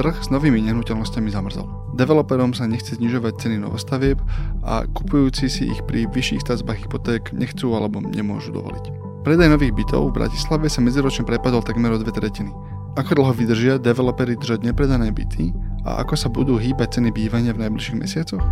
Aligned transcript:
trh 0.00 0.16
s 0.16 0.32
novými 0.32 0.64
nehnuteľnosťami 0.64 1.28
zamrzol. 1.28 1.68
Developerom 1.92 2.56
sa 2.56 2.64
nechce 2.64 2.96
znižovať 2.96 3.36
ceny 3.36 3.60
novostavieb 3.60 4.16
a 4.64 4.88
kupujúci 4.88 5.52
si 5.52 5.68
ich 5.68 5.84
pri 5.84 6.08
vyšších 6.08 6.40
stavbách 6.40 6.88
hypoték 6.88 7.36
nechcú 7.36 7.76
alebo 7.76 8.00
nemôžu 8.00 8.56
dovoliť. 8.56 8.84
Predaj 9.20 9.52
nových 9.52 9.76
bytov 9.76 10.08
v 10.08 10.24
Bratislave 10.24 10.72
sa 10.72 10.80
medziročne 10.80 11.28
prepadol 11.28 11.60
takmer 11.60 11.92
o 11.92 12.00
dve 12.00 12.16
tretiny. 12.16 12.48
Ako 12.96 13.20
dlho 13.20 13.36
vydržia 13.36 13.76
developery 13.76 14.40
držať 14.40 14.64
nepredané 14.64 15.12
byty 15.12 15.52
a 15.84 16.00
ako 16.00 16.16
sa 16.16 16.32
budú 16.32 16.56
hýbať 16.56 16.96
ceny 16.96 17.12
bývania 17.12 17.52
v 17.52 17.68
najbližších 17.68 18.00
mesiacoch? 18.00 18.44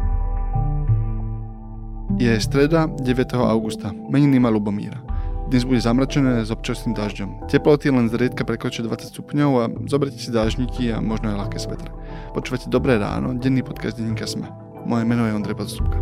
Je 2.20 2.28
streda 2.44 2.92
9. 3.00 3.08
augusta, 3.40 3.88
meniny 4.12 4.36
má 4.36 4.52
Lubomíra. 4.52 5.07
Dnes 5.48 5.64
bude 5.64 5.80
zamračené 5.80 6.44
s 6.44 6.52
občasným 6.52 6.92
dažďom. 6.92 7.48
Teploty 7.48 7.88
len 7.88 8.12
zriedka 8.12 8.44
prekročia 8.44 8.84
20 8.84 9.16
stupňov 9.16 9.50
a 9.56 9.64
zoberte 9.88 10.20
si 10.20 10.28
dážniky 10.28 10.92
a 10.92 11.00
možno 11.00 11.32
aj 11.32 11.40
ľahké 11.40 11.56
svetre. 11.56 11.88
Počúvate 12.36 12.68
Dobré 12.68 13.00
ráno, 13.00 13.32
denný 13.32 13.64
podcast 13.64 13.96
denníka 13.96 14.28
Sme. 14.28 14.44
Moje 14.84 15.08
meno 15.08 15.24
je 15.24 15.32
Ondrej 15.32 15.56
Podstupka. 15.56 15.96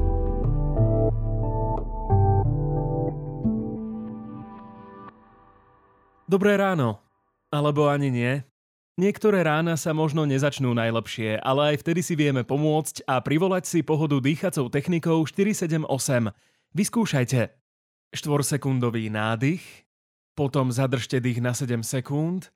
Dobré 6.26 6.58
ráno. 6.58 6.98
Alebo 7.54 7.86
ani 7.86 8.10
nie. 8.10 8.42
Niektoré 8.98 9.46
rána 9.46 9.78
sa 9.78 9.94
možno 9.94 10.26
nezačnú 10.26 10.74
najlepšie, 10.74 11.38
ale 11.38 11.70
aj 11.70 11.86
vtedy 11.86 12.02
si 12.02 12.18
vieme 12.18 12.42
pomôcť 12.42 13.06
a 13.06 13.22
privolať 13.22 13.62
si 13.70 13.86
pohodu 13.86 14.18
dýchacou 14.18 14.66
technikou 14.74 15.22
478. 15.22 15.86
Vyskúšajte. 16.74 17.65
Štvorsekundový 18.16 19.12
nádych, 19.12 19.62
potom 20.32 20.72
zadržte 20.72 21.20
dých 21.20 21.44
na 21.44 21.52
7 21.52 21.84
sekúnd 21.84 22.48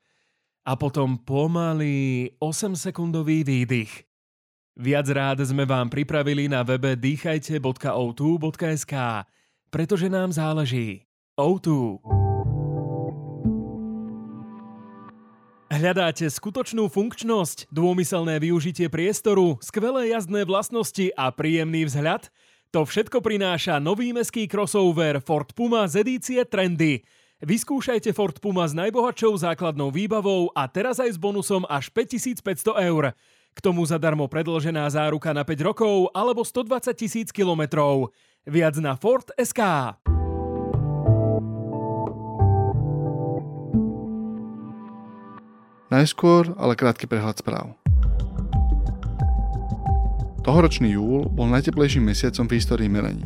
a 0.64 0.76
potom 0.76 1.20
pomalý 1.20 2.32
8-sekundový 2.40 3.44
výdych. 3.44 4.08
Viac 4.80 5.06
rád 5.12 5.44
sme 5.44 5.68
vám 5.68 5.92
pripravili 5.92 6.48
na 6.48 6.64
webe 6.64 6.96
dýchajte.o2.sk, 6.96 8.94
pretože 9.68 10.08
nám 10.08 10.32
záleží. 10.32 11.04
O2. 11.36 12.00
Hľadáte 15.70 16.26
skutočnú 16.26 16.90
funkčnosť, 16.90 17.70
dômyselné 17.70 18.42
využitie 18.42 18.90
priestoru, 18.90 19.56
skvelé 19.62 20.10
jazdné 20.12 20.42
vlastnosti 20.42 21.14
a 21.14 21.30
príjemný 21.30 21.86
vzhľad? 21.86 22.26
To 22.70 22.86
všetko 22.86 23.18
prináša 23.18 23.82
nový 23.82 24.14
meský 24.14 24.46
crossover 24.46 25.18
Ford 25.18 25.50
Puma 25.58 25.90
z 25.90 26.06
edície 26.06 26.38
Trendy. 26.46 27.02
Vyskúšajte 27.42 28.14
Ford 28.14 28.38
Puma 28.38 28.62
s 28.62 28.78
najbohatšou 28.78 29.42
základnou 29.42 29.90
výbavou 29.90 30.54
a 30.54 30.70
teraz 30.70 31.02
aj 31.02 31.10
s 31.10 31.18
bonusom 31.18 31.66
až 31.66 31.90
5500 31.90 32.70
eur. 32.86 33.10
K 33.50 33.58
tomu 33.58 33.82
zadarmo 33.82 34.30
predlžená 34.30 34.86
záruka 34.86 35.34
na 35.34 35.42
5 35.42 35.66
rokov 35.66 36.14
alebo 36.14 36.46
120 36.46 36.94
tisíc 36.94 37.34
kilometrov. 37.34 38.14
Viac 38.46 38.78
na 38.78 38.94
Ford 38.94 39.26
SK. 39.34 39.98
Najskôr 45.90 46.54
ale 46.54 46.78
krátky 46.78 47.10
prehľad 47.10 47.42
správ. 47.42 47.79
Tohoročný 50.40 50.96
júl 50.96 51.28
bol 51.28 51.52
najteplejším 51.52 52.08
mesiacom 52.08 52.48
v 52.48 52.56
histórii 52.56 52.88
merení. 52.88 53.24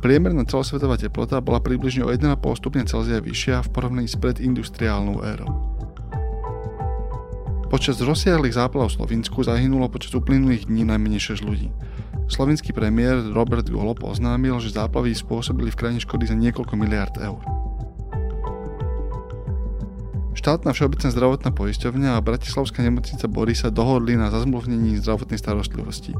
Priemerná 0.00 0.44
celosvetová 0.48 0.96
teplota 0.96 1.40
bola 1.44 1.60
približne 1.60 2.04
o 2.04 2.12
1,5 2.12 2.40
stupňa 2.40 2.84
Celzia 2.88 3.20
vyššia 3.20 3.64
v 3.64 3.68
porovnaní 3.72 4.08
s 4.08 4.16
predindustriálnou 4.16 5.20
érou. 5.24 5.52
Počas 7.68 7.98
rozsiahlých 8.00 8.54
záplav 8.56 8.92
v 8.92 8.96
Slovensku 9.00 9.42
zahynulo 9.42 9.90
počas 9.90 10.14
uplynulých 10.14 10.68
dní 10.68 10.86
najmenej 10.88 11.36
6 11.36 11.48
ľudí. 11.48 11.68
Slovenský 12.28 12.72
premiér 12.72 13.20
Robert 13.32 13.68
Golob 13.68 14.00
oznámil, 14.00 14.56
že 14.60 14.72
záplavy 14.72 15.12
spôsobili 15.12 15.68
v 15.68 15.78
krajine 15.80 16.00
škody 16.00 16.24
za 16.24 16.36
niekoľko 16.36 16.74
miliard 16.80 17.12
eur. 17.20 17.63
Štátna 20.44 20.76
všeobecná 20.76 21.08
zdravotná 21.08 21.50
poisťovňa 21.56 22.20
a 22.20 22.20
Bratislavská 22.20 22.84
nemocnica 22.84 23.24
Bory 23.32 23.56
sa 23.56 23.72
dohodli 23.72 24.12
na 24.12 24.28
zazmluvnení 24.28 25.00
zdravotnej 25.00 25.40
starostlivosti. 25.40 26.12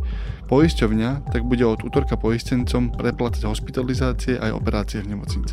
Poisťovňa 0.49 1.29
tak 1.29 1.45
bude 1.45 1.61
od 1.69 1.85
útorka 1.85 2.17
poistencom 2.17 2.89
preplatať 2.89 3.45
hospitalizácie 3.45 4.41
aj 4.41 4.49
operácie 4.57 5.05
v 5.05 5.13
nemocnici. 5.13 5.53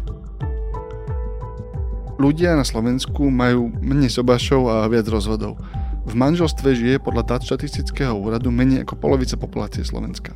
Ľudia 2.15 2.55
na 2.55 2.63
Slovensku 2.63 3.27
majú 3.27 3.75
menej 3.83 4.07
sobašov 4.07 4.71
a 4.71 4.87
viac 4.87 5.03
rozvodov. 5.11 5.59
V 6.07 6.15
manželstve 6.15 6.71
žije 6.71 7.03
podľa 7.03 7.27
dát 7.27 7.41
štatistického 7.43 8.15
úradu 8.15 8.55
menej 8.55 8.87
ako 8.87 8.95
polovica 8.95 9.35
populácie 9.35 9.83
Slovenska. 9.83 10.31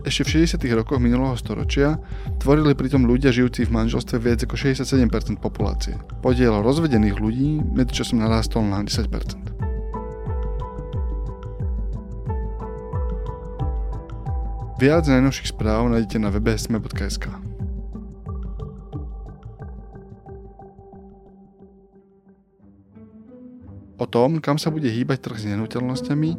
Ešte 0.00 0.24
v 0.24 0.48
60. 0.48 0.64
rokoch 0.80 0.96
minulého 0.96 1.36
storočia 1.36 2.00
tvorili 2.40 2.72
pritom 2.72 3.04
ľudia 3.04 3.28
žijúci 3.28 3.68
v 3.68 3.74
manželstve 3.84 4.16
viac 4.16 4.40
ako 4.48 4.56
67% 4.56 5.36
populácie. 5.36 6.00
Podiel 6.24 6.56
rozvedených 6.64 7.20
ľudí 7.20 7.60
medzičasom 7.60 8.16
narástol 8.24 8.64
na 8.64 8.80
10%. 8.80 9.60
Viac 14.80 15.04
najnovších 15.04 15.52
správ 15.52 15.92
nájdete 15.92 16.16
na 16.16 16.32
webe 16.32 16.56
sme.sk. 16.56 17.28
O 24.00 24.08
tom, 24.08 24.40
kam 24.40 24.56
sa 24.56 24.72
bude 24.72 24.88
hýbať 24.88 25.28
trh 25.28 25.36
s 25.36 25.44
nehnuteľnosťami 25.44 26.30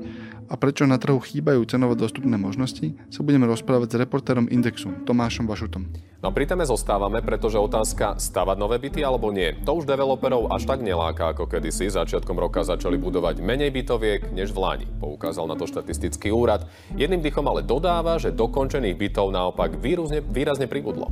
a 0.51 0.59
prečo 0.59 0.83
na 0.83 0.99
trhu 0.99 1.15
chýbajú 1.15 1.63
cenovo 1.63 1.95
dostupné 1.95 2.35
možnosti, 2.35 2.91
sa 3.07 3.23
budeme 3.23 3.47
rozprávať 3.47 3.95
s 3.95 3.99
reportérom 4.03 4.51
Indexu, 4.51 4.91
Tomášom 5.07 5.47
Vašutom. 5.47 5.87
No 6.19 6.29
pri 6.35 6.43
téme 6.43 6.67
zostávame, 6.67 7.23
pretože 7.23 7.55
otázka 7.55 8.19
stavať 8.19 8.59
nové 8.59 8.77
byty 8.77 8.99
alebo 8.99 9.31
nie, 9.31 9.55
to 9.63 9.71
už 9.71 9.87
developerov 9.87 10.51
až 10.51 10.67
tak 10.67 10.83
neláka 10.83 11.31
ako 11.31 11.47
kedysi. 11.47 11.87
Začiatkom 11.87 12.35
roka 12.35 12.67
začali 12.67 12.99
budovať 12.99 13.39
menej 13.39 13.71
bytoviek 13.71 14.29
než 14.35 14.51
v 14.51 14.59
Lani. 14.59 14.87
Poukázal 14.99 15.47
na 15.47 15.55
to 15.55 15.65
štatistický 15.65 16.29
úrad. 16.35 16.67
Jedným 16.99 17.23
dychom 17.23 17.47
ale 17.47 17.63
dodáva, 17.63 18.19
že 18.19 18.35
dokončených 18.35 18.99
bytov 18.99 19.31
naopak 19.31 19.79
výrazne, 19.79 20.19
výrazne 20.19 20.67
pribudlo. 20.67 21.07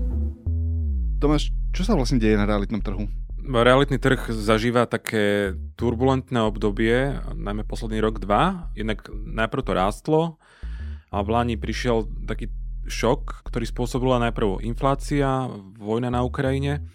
Tomáš, 1.17 1.49
čo 1.71 1.87
sa 1.87 1.95
vlastne 1.95 2.19
deje 2.19 2.37
na 2.37 2.45
realitnom 2.45 2.83
trhu? 2.83 3.07
Realitný 3.49 3.97
trh 3.97 4.29
zažíva 4.29 4.85
také 4.85 5.57
turbulentné 5.73 6.37
obdobie, 6.45 7.17
najmä 7.33 7.65
posledný 7.65 7.97
rok, 7.97 8.21
dva. 8.21 8.69
Jednak 8.77 9.09
najprv 9.09 9.65
to 9.65 9.73
rástlo 9.73 10.21
a 11.09 11.25
v 11.25 11.27
Lani 11.33 11.55
prišiel 11.57 12.05
taký 12.29 12.53
šok, 12.85 13.45
ktorý 13.49 13.65
spôsobila 13.65 14.21
najprv 14.29 14.61
inflácia, 14.65 15.49
vojna 15.77 16.13
na 16.13 16.21
Ukrajine 16.21 16.85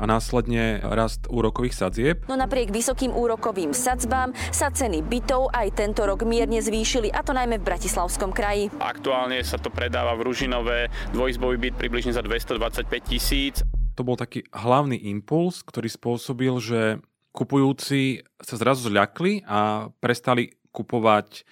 a 0.00 0.08
následne 0.08 0.80
rast 0.80 1.28
úrokových 1.28 1.76
sadzieb. 1.76 2.16
No 2.24 2.34
napriek 2.34 2.72
vysokým 2.72 3.12
úrokovým 3.12 3.76
sadzbám 3.76 4.32
sa 4.48 4.72
ceny 4.72 5.04
bytov 5.04 5.52
aj 5.52 5.76
tento 5.76 6.08
rok 6.08 6.24
mierne 6.24 6.56
zvýšili, 6.64 7.12
a 7.12 7.20
to 7.20 7.36
najmä 7.36 7.60
v 7.60 7.68
Bratislavskom 7.68 8.32
kraji. 8.32 8.72
Aktuálne 8.80 9.44
sa 9.44 9.60
to 9.60 9.68
predáva 9.68 10.16
v 10.16 10.24
Ružinové 10.24 10.88
dvojizbový 11.12 11.60
byt 11.60 11.74
približne 11.76 12.16
za 12.16 12.24
225 12.24 12.88
tisíc 13.04 13.60
to 14.00 14.08
bol 14.08 14.16
taký 14.16 14.48
hlavný 14.48 14.96
impuls, 15.12 15.60
ktorý 15.60 15.92
spôsobil, 15.92 16.56
že 16.56 17.04
kupujúci 17.36 18.24
sa 18.40 18.56
zrazu 18.56 18.88
zľakli 18.88 19.44
a 19.44 19.92
prestali 20.00 20.56
kupovať 20.72 21.44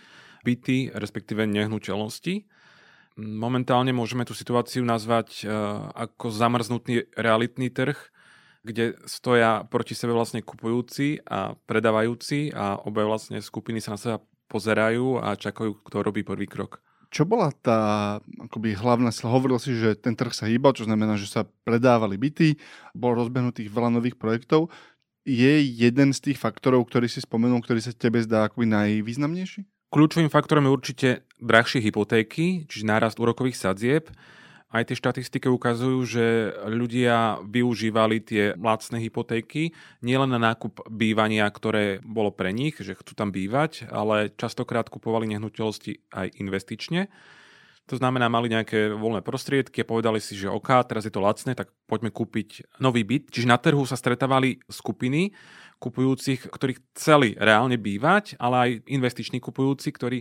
byty, 0.48 0.96
respektíve 0.96 1.44
nehnuteľnosti. 1.44 2.48
Momentálne 3.20 3.92
môžeme 3.92 4.24
tú 4.24 4.32
situáciu 4.32 4.80
nazvať 4.80 5.44
e, 5.44 5.52
ako 5.92 6.32
zamrznutý 6.32 7.12
realitný 7.12 7.68
trh, 7.68 8.00
kde 8.64 8.96
stoja 9.04 9.68
proti 9.68 9.92
sebe 9.92 10.16
vlastne 10.16 10.40
kupujúci 10.40 11.20
a 11.28 11.52
predávajúci 11.68 12.56
a 12.56 12.80
obe 12.80 13.04
vlastne 13.04 13.44
skupiny 13.44 13.84
sa 13.84 13.92
na 13.92 13.98
seba 14.00 14.16
pozerajú 14.48 15.20
a 15.20 15.36
čakajú, 15.36 15.84
kto 15.84 16.00
robí 16.00 16.24
prvý 16.24 16.48
krok. 16.48 16.80
Čo 17.08 17.24
bola 17.24 17.48
tá 17.64 17.78
akoby 18.36 18.76
hlavná 18.76 19.08
sila? 19.08 19.32
Hovoril 19.32 19.56
si, 19.56 19.72
že 19.72 19.96
ten 19.96 20.12
trh 20.12 20.32
sa 20.36 20.44
hýbal, 20.44 20.76
čo 20.76 20.84
znamená, 20.84 21.16
že 21.16 21.24
sa 21.24 21.48
predávali 21.64 22.20
byty, 22.20 22.60
bolo 22.92 23.24
rozbehnutých 23.24 23.72
veľa 23.72 23.96
nových 23.96 24.20
projektov. 24.20 24.68
Je 25.24 25.60
jeden 25.64 26.12
z 26.12 26.20
tých 26.20 26.38
faktorov, 26.40 26.88
ktorý 26.88 27.08
si 27.08 27.24
spomenul, 27.24 27.64
ktorý 27.64 27.80
sa 27.80 27.96
tebe 27.96 28.20
zdá 28.20 28.48
akoby 28.48 28.68
najvýznamnejší? 28.68 29.64
Kľúčovým 29.88 30.28
faktorom 30.28 30.68
je 30.68 30.74
určite 30.76 31.08
drahšie 31.40 31.80
hypotéky, 31.80 32.68
čiže 32.68 32.84
nárast 32.84 33.16
úrokových 33.16 33.56
sadzieb 33.56 34.12
aj 34.68 34.92
tie 34.92 35.00
štatistiky 35.00 35.48
ukazujú, 35.48 35.98
že 36.04 36.52
ľudia 36.68 37.40
využívali 37.40 38.20
tie 38.20 38.52
lacné 38.52 39.00
hypotéky 39.00 39.72
nielen 40.04 40.28
na 40.28 40.52
nákup 40.52 40.84
bývania, 40.92 41.48
ktoré 41.48 42.04
bolo 42.04 42.28
pre 42.28 42.52
nich, 42.52 42.76
že 42.76 42.92
chcú 42.92 43.16
tam 43.16 43.32
bývať, 43.32 43.88
ale 43.88 44.28
častokrát 44.36 44.92
kupovali 44.92 45.24
nehnuteľnosti 45.32 46.12
aj 46.12 46.36
investične. 46.36 47.08
To 47.88 47.96
znamená, 47.96 48.28
mali 48.28 48.52
nejaké 48.52 48.92
voľné 48.92 49.24
prostriedky 49.24 49.80
a 49.80 49.88
povedali 49.88 50.20
si, 50.20 50.36
že 50.36 50.52
OK, 50.52 50.68
teraz 50.84 51.08
je 51.08 51.12
to 51.16 51.24
lacné, 51.24 51.56
tak 51.56 51.72
poďme 51.88 52.12
kúpiť 52.12 52.76
nový 52.84 53.00
byt. 53.00 53.32
Čiže 53.32 53.48
na 53.48 53.56
trhu 53.56 53.88
sa 53.88 53.96
stretávali 53.96 54.60
skupiny 54.68 55.32
kupujúcich, 55.80 56.52
ktorí 56.52 56.76
chceli 56.92 57.32
reálne 57.40 57.80
bývať, 57.80 58.36
ale 58.36 58.56
aj 58.60 58.70
investiční 58.92 59.40
kupujúci, 59.40 59.88
ktorí 59.88 60.20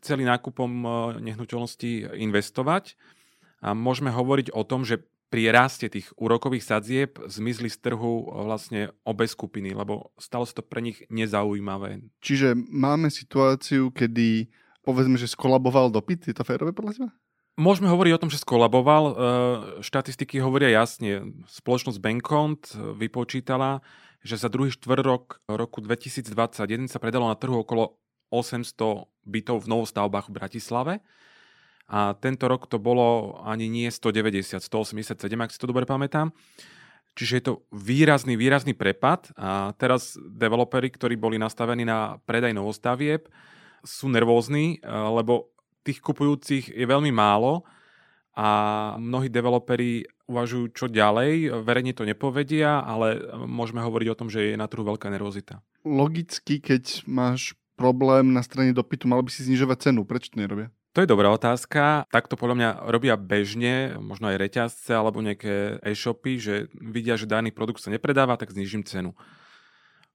chceli 0.00 0.24
nákupom 0.24 0.70
e, 0.72 0.88
nehnuteľnosti 1.20 2.16
investovať. 2.16 2.96
A 3.62 3.78
môžeme 3.78 4.10
hovoriť 4.10 4.50
o 4.52 4.66
tom, 4.66 4.82
že 4.82 5.06
pri 5.32 5.48
raste 5.48 5.88
tých 5.88 6.12
úrokových 6.20 6.60
sadzieb 6.60 7.16
zmizli 7.24 7.72
z 7.72 7.80
trhu 7.80 8.28
vlastne 8.28 8.92
obe 9.08 9.24
skupiny, 9.24 9.72
lebo 9.72 10.12
stalo 10.20 10.44
sa 10.44 10.60
to 10.60 10.66
pre 10.66 10.84
nich 10.84 11.00
nezaujímavé. 11.08 12.04
Čiže 12.20 12.52
máme 12.52 13.08
situáciu, 13.08 13.88
kedy 13.96 14.52
povedzme, 14.84 15.16
že 15.16 15.32
skolaboval 15.32 15.88
dopyt? 15.88 16.28
Je 16.28 16.36
to 16.36 16.44
férové 16.44 16.76
podľa 16.76 16.92
teba? 17.00 17.10
Môžeme 17.56 17.88
hovoriť 17.88 18.12
o 18.12 18.20
tom, 18.20 18.32
že 18.32 18.44
skolaboval. 18.44 19.04
E, 19.04 19.14
štatistiky 19.84 20.40
hovoria 20.40 20.72
jasne. 20.72 21.32
Spoločnosť 21.48 22.00
Bankont 22.00 22.60
vypočítala, 22.96 23.80
že 24.20 24.36
za 24.36 24.52
druhý 24.52 24.68
štvrt 24.68 25.04
rok 25.04 25.40
roku 25.48 25.80
2021 25.80 26.92
sa 26.92 27.00
predalo 27.00 27.28
na 27.28 27.36
trhu 27.36 27.60
okolo 27.60 27.96
800 28.32 29.08
bytov 29.28 29.64
v 29.64 29.70
novostavbách 29.70 30.28
v 30.28 30.36
Bratislave. 30.36 30.94
A 31.92 32.16
tento 32.16 32.48
rok 32.48 32.64
to 32.72 32.80
bolo 32.80 33.36
ani 33.44 33.68
nie 33.68 33.92
190, 33.92 34.64
187, 34.64 35.12
ak 35.36 35.52
si 35.52 35.60
to 35.60 35.68
dobre 35.68 35.84
pamätám. 35.84 36.32
Čiže 37.12 37.32
je 37.36 37.44
to 37.44 37.54
výrazný, 37.68 38.40
výrazný 38.40 38.72
prepad 38.72 39.28
a 39.36 39.76
teraz 39.76 40.16
developeri, 40.16 40.88
ktorí 40.88 41.20
boli 41.20 41.36
nastavení 41.36 41.84
na 41.84 42.16
predaj 42.24 42.56
novostavieb, 42.56 43.28
sú 43.84 44.08
nervózni, 44.08 44.80
eh, 44.80 44.88
lebo 44.88 45.52
tých 45.84 46.00
kupujúcich 46.00 46.72
je 46.72 46.86
veľmi 46.88 47.12
málo 47.12 47.66
a 48.32 48.48
mnohí 48.96 49.28
developeri 49.28 50.08
uvažujú, 50.24 50.72
čo 50.72 50.86
ďalej. 50.88 51.52
Verejne 51.60 51.92
to 51.92 52.08
nepovedia, 52.08 52.80
ale 52.80 53.20
môžeme 53.44 53.84
hovoriť 53.84 54.08
o 54.08 54.18
tom, 54.18 54.28
že 54.32 54.54
je 54.54 54.56
na 54.56 54.64
trhu 54.64 54.80
veľká 54.80 55.12
nervozita. 55.12 55.60
Logicky, 55.84 56.56
keď 56.62 57.04
máš 57.04 57.52
problém 57.76 58.32
na 58.32 58.40
strane 58.40 58.72
dopytu, 58.72 59.04
mal 59.04 59.20
by 59.20 59.28
si 59.28 59.44
znižovať 59.44 59.90
cenu. 59.90 60.08
Prečo 60.08 60.32
to 60.32 60.40
nerobia? 60.40 60.72
To 60.92 61.00
je 61.00 61.08
dobrá 61.08 61.32
otázka. 61.32 62.04
Takto 62.12 62.36
podľa 62.36 62.56
mňa 62.56 62.70
robia 62.92 63.16
bežne, 63.16 63.96
možno 63.96 64.28
aj 64.28 64.36
reťazce 64.36 64.92
alebo 64.92 65.24
nejaké 65.24 65.80
e-shopy, 65.80 66.36
že 66.36 66.54
vidia, 66.76 67.16
že 67.16 67.24
daný 67.24 67.48
produkt 67.48 67.80
sa 67.80 67.88
nepredáva, 67.88 68.36
tak 68.36 68.52
znižím 68.52 68.84
cenu. 68.84 69.16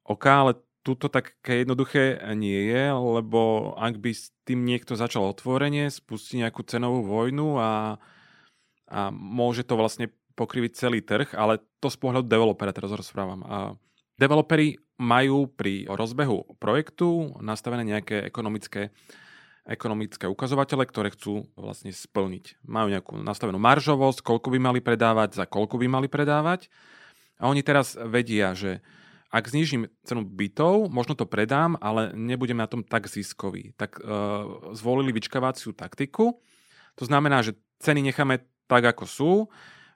OK, 0.06 0.24
ale 0.30 0.62
tuto 0.86 1.10
také 1.10 1.66
jednoduché 1.66 2.22
nie 2.38 2.70
je, 2.70 2.94
lebo 2.94 3.74
ak 3.74 3.98
by 3.98 4.12
s 4.14 4.30
tým 4.46 4.64
niekto 4.64 4.94
začal 4.94 5.26
otvorenie, 5.34 5.90
spustí 5.90 6.40
nejakú 6.40 6.62
cenovú 6.64 7.04
vojnu 7.04 7.58
a, 7.58 7.98
a 8.88 9.10
môže 9.12 9.66
to 9.66 9.76
vlastne 9.76 10.14
pokriviť 10.38 10.72
celý 10.78 11.02
trh, 11.02 11.34
ale 11.34 11.60
to 11.82 11.90
z 11.90 11.98
pohľadu 11.98 12.30
developera 12.30 12.70
teraz 12.70 12.94
rozprávam. 12.94 13.42
A 13.50 13.58
developeri 14.22 14.78
majú 15.02 15.50
pri 15.50 15.90
rozbehu 15.90 16.56
projektu 16.62 17.34
nastavené 17.42 17.84
nejaké 17.84 18.22
ekonomické 18.24 18.94
ekonomické 19.68 20.26
ukazovatele, 20.32 20.88
ktoré 20.88 21.12
chcú 21.12 21.52
vlastne 21.60 21.92
splniť. 21.92 22.64
Majú 22.64 22.88
nejakú 22.88 23.14
nastavenú 23.20 23.60
maržovosť, 23.60 24.24
koľko 24.24 24.48
by 24.56 24.60
mali 24.64 24.80
predávať, 24.80 25.44
za 25.44 25.46
koľko 25.46 25.76
by 25.78 25.88
mali 25.92 26.08
predávať. 26.08 26.72
A 27.38 27.52
oni 27.52 27.62
teraz 27.62 27.94
vedia, 28.00 28.56
že 28.56 28.80
ak 29.28 29.52
znižím 29.52 29.92
cenu 30.08 30.24
bytov, 30.24 30.88
možno 30.88 31.14
to 31.14 31.28
predám, 31.28 31.76
ale 31.84 32.16
nebudem 32.16 32.56
na 32.56 32.66
tom 32.66 32.80
tak 32.82 33.12
ziskový. 33.12 33.76
Tak 33.76 34.00
uh, 34.00 34.72
zvolili 34.72 35.12
vyčkávaciu 35.12 35.76
taktiku. 35.76 36.40
To 36.96 37.04
znamená, 37.04 37.44
že 37.44 37.60
ceny 37.84 38.02
necháme 38.02 38.48
tak, 38.72 38.88
ako 38.88 39.04
sú. 39.06 39.32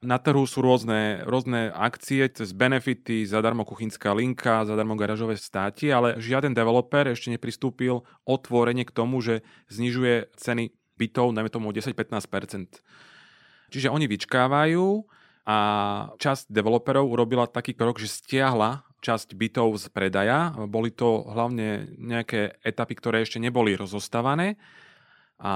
Na 0.01 0.17
trhu 0.17 0.49
sú 0.49 0.65
rôzne, 0.65 1.21
rôzne 1.29 1.69
akcie 1.77 2.25
cez 2.25 2.57
benefity, 2.57 3.21
zadarmo 3.21 3.61
kuchynská 3.61 4.17
linka, 4.17 4.65
zadarmo 4.65 4.97
garážové 4.97 5.37
státi, 5.37 5.93
ale 5.93 6.17
žiaden 6.17 6.57
developer 6.57 7.05
ešte 7.13 7.29
nepristúpil 7.29 8.01
otvorene 8.25 8.81
k 8.81 8.89
tomu, 8.89 9.21
že 9.21 9.45
znižuje 9.69 10.33
ceny 10.41 10.73
bytov, 10.97 11.37
najmä 11.37 11.53
tomu 11.53 11.69
o 11.69 11.75
10-15%. 11.77 12.81
Čiže 13.69 13.93
oni 13.93 14.09
vyčkávajú 14.09 15.05
a 15.45 15.57
časť 16.17 16.49
developerov 16.49 17.05
urobila 17.05 17.45
taký 17.45 17.77
krok, 17.77 18.01
že 18.01 18.09
stiahla 18.09 18.81
časť 19.05 19.37
bytov 19.37 19.77
z 19.77 19.85
predaja. 19.93 20.49
Boli 20.65 20.89
to 20.89 21.29
hlavne 21.29 21.93
nejaké 22.01 22.57
etapy, 22.65 22.97
ktoré 22.97 23.21
ešte 23.21 23.37
neboli 23.37 23.77
rozostávané 23.77 24.57
a 25.41 25.51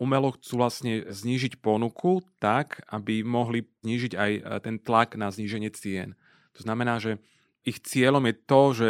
umelo 0.00 0.32
chcú 0.32 0.64
vlastne 0.64 1.04
znížiť 1.12 1.60
ponuku 1.60 2.24
tak, 2.40 2.80
aby 2.88 3.20
mohli 3.20 3.68
znížiť 3.84 4.12
aj 4.16 4.32
e, 4.32 4.40
ten 4.64 4.80
tlak 4.80 5.12
na 5.20 5.28
zníženie 5.28 5.68
cien. 5.76 6.16
To 6.56 6.64
znamená, 6.64 6.96
že 6.96 7.20
ich 7.60 7.84
cieľom 7.84 8.24
je 8.24 8.34
to, 8.48 8.62
že 8.72 8.88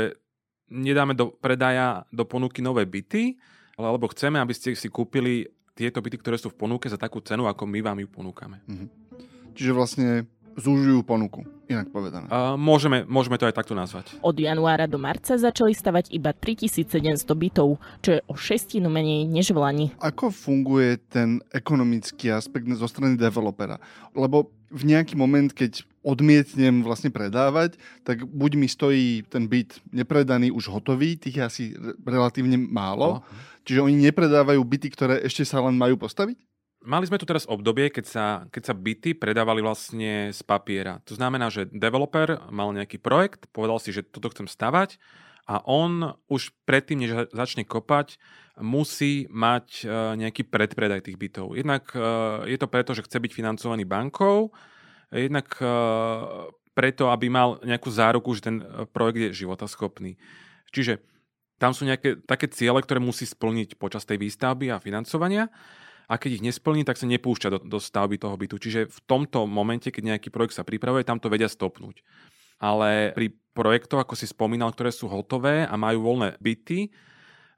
nedáme 0.71 1.19
do 1.19 1.35
predaja 1.35 2.07
do 2.15 2.23
ponuky 2.23 2.63
nové 2.63 2.87
byty, 2.87 3.35
alebo 3.75 4.07
chceme, 4.15 4.39
aby 4.39 4.55
ste 4.55 4.79
si 4.79 4.87
kúpili 4.87 5.51
tieto 5.75 5.99
byty, 5.99 6.23
ktoré 6.23 6.39
sú 6.39 6.55
v 6.55 6.63
ponuke 6.63 6.87
za 6.87 6.97
takú 6.97 7.19
cenu, 7.27 7.51
ako 7.51 7.67
my 7.67 7.83
vám 7.83 7.99
ju 8.07 8.09
ponúkame. 8.09 8.63
Mhm. 8.71 8.87
Čiže 9.59 9.73
vlastne 9.75 10.09
zúžujú 10.55 11.03
ponuku, 11.03 11.43
inak 11.67 11.91
povedané. 11.91 12.27
Uh, 12.31 12.55
môžeme, 12.55 13.03
môžeme 13.07 13.37
to 13.37 13.47
aj 13.47 13.55
takto 13.55 13.75
nazvať. 13.75 14.15
Od 14.23 14.37
januára 14.37 14.87
do 14.87 14.99
marca 14.99 15.35
začali 15.35 15.75
stavať 15.75 16.15
iba 16.15 16.31
3700 16.31 17.27
bytov, 17.35 17.79
čo 18.01 18.11
je 18.17 18.21
o 18.27 18.35
šestinu 18.35 18.87
menej 18.87 19.27
než 19.27 19.51
v 19.51 19.59
Lani. 19.59 19.87
Ako 19.99 20.31
funguje 20.31 20.99
ten 21.11 21.43
ekonomický 21.51 22.31
aspekt 22.35 22.71
zo 22.75 22.87
strany 22.87 23.19
developera? 23.19 23.83
Lebo 24.15 24.51
v 24.71 24.83
nejaký 24.83 25.15
moment, 25.15 25.51
keď 25.51 25.87
odmietnem 26.03 26.83
vlastne 26.83 27.11
predávať, 27.11 27.79
tak 28.03 28.27
buď 28.27 28.51
mi 28.59 28.67
stojí 28.71 29.27
ten 29.27 29.47
byt 29.47 29.79
nepredaný, 29.91 30.51
už 30.55 30.71
hotový, 30.71 31.19
tých 31.19 31.39
je 31.39 31.43
asi 31.43 31.65
relatívne 32.03 32.59
málo, 32.59 33.23
uh 33.23 33.55
čiže 33.67 33.83
oni 33.83 33.99
nepredávajú 34.09 34.63
byty, 34.63 34.89
ktoré 34.95 35.15
ešte 35.27 35.43
sa 35.43 35.59
len 35.59 35.75
majú 35.75 35.99
postaviť? 35.99 36.39
Mali 36.87 37.03
sme 37.11 37.19
tu 37.19 37.27
teraz 37.27 37.51
obdobie, 37.51 37.91
keď 37.91 38.05
sa, 38.07 38.27
keď 38.55 38.63
sa 38.71 38.75
byty 38.79 39.19
predávali 39.19 39.59
vlastne 39.59 40.31
z 40.31 40.41
papiera. 40.47 41.03
To 41.11 41.19
znamená, 41.19 41.51
že 41.51 41.67
developer 41.67 42.39
mal 42.55 42.71
nejaký 42.71 43.03
projekt, 43.03 43.51
povedal 43.51 43.83
si, 43.83 43.91
že 43.91 44.07
toto 44.07 44.31
chcem 44.31 44.47
stavať 44.47 44.95
a 45.51 45.59
on 45.67 46.15
už 46.31 46.55
predtým, 46.63 47.03
než 47.03 47.27
začne 47.35 47.67
kopať, 47.67 48.23
musí 48.63 49.27
mať 49.35 49.83
e, 49.83 49.87
nejaký 50.15 50.47
predpredaj 50.47 51.11
tých 51.11 51.19
bytov. 51.19 51.59
Jednak 51.59 51.91
e, 51.91 51.99
je 52.55 52.59
to 52.59 52.71
preto, 52.71 52.95
že 52.95 53.03
chce 53.03 53.19
byť 53.19 53.33
financovaný 53.35 53.83
bankou, 53.83 54.55
jednak 55.11 55.59
e, 55.59 55.67
preto, 56.71 57.11
aby 57.11 57.27
mal 57.27 57.59
nejakú 57.67 57.91
záruku, 57.91 58.31
že 58.39 58.47
ten 58.47 58.63
projekt 58.95 59.19
je 59.35 59.39
životaschopný. 59.43 60.15
Čiže 60.71 61.03
tam 61.59 61.75
sú 61.75 61.83
nejaké 61.83 62.23
také 62.23 62.47
ciele, 62.47 62.79
ktoré 62.79 63.03
musí 63.03 63.27
splniť 63.27 63.75
počas 63.75 64.07
tej 64.07 64.23
výstavby 64.23 64.71
a 64.71 64.79
financovania 64.79 65.51
a 66.07 66.15
keď 66.19 66.39
ich 66.39 66.47
nesplní, 66.47 66.87
tak 66.87 66.99
sa 66.99 67.11
nepúšťa 67.11 67.49
do, 67.51 67.59
do 67.67 67.79
stavby 67.83 68.17
toho 68.19 68.39
bytu. 68.39 68.63
Čiže 68.63 68.81
v 68.87 68.99
tomto 69.11 69.45
momente, 69.51 69.91
keď 69.91 70.17
nejaký 70.17 70.31
projekt 70.31 70.55
sa 70.55 70.63
pripravuje, 70.63 71.03
tam 71.03 71.19
to 71.19 71.27
vedia 71.27 71.51
stopnúť. 71.51 72.03
Ale 72.63 73.13
pri 73.13 73.35
projektoch, 73.53 74.01
ako 74.01 74.15
si 74.17 74.31
spomínal, 74.31 74.73
ktoré 74.73 74.95
sú 74.95 75.11
hotové 75.11 75.67
a 75.67 75.75
majú 75.75 76.07
voľné 76.07 76.39
byty, 76.41 76.89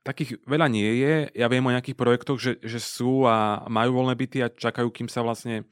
takých 0.03 0.41
veľa 0.49 0.67
nie 0.73 0.91
je. 1.05 1.15
Ja 1.37 1.47
viem 1.53 1.63
o 1.69 1.75
nejakých 1.75 1.99
projektoch, 1.99 2.41
že, 2.41 2.57
že 2.65 2.81
sú 2.81 3.29
a 3.29 3.69
majú 3.69 4.01
voľné 4.01 4.17
byty 4.17 4.39
a 4.41 4.49
čakajú, 4.49 4.89
kým 4.89 5.13
sa 5.13 5.21
vlastne 5.21 5.69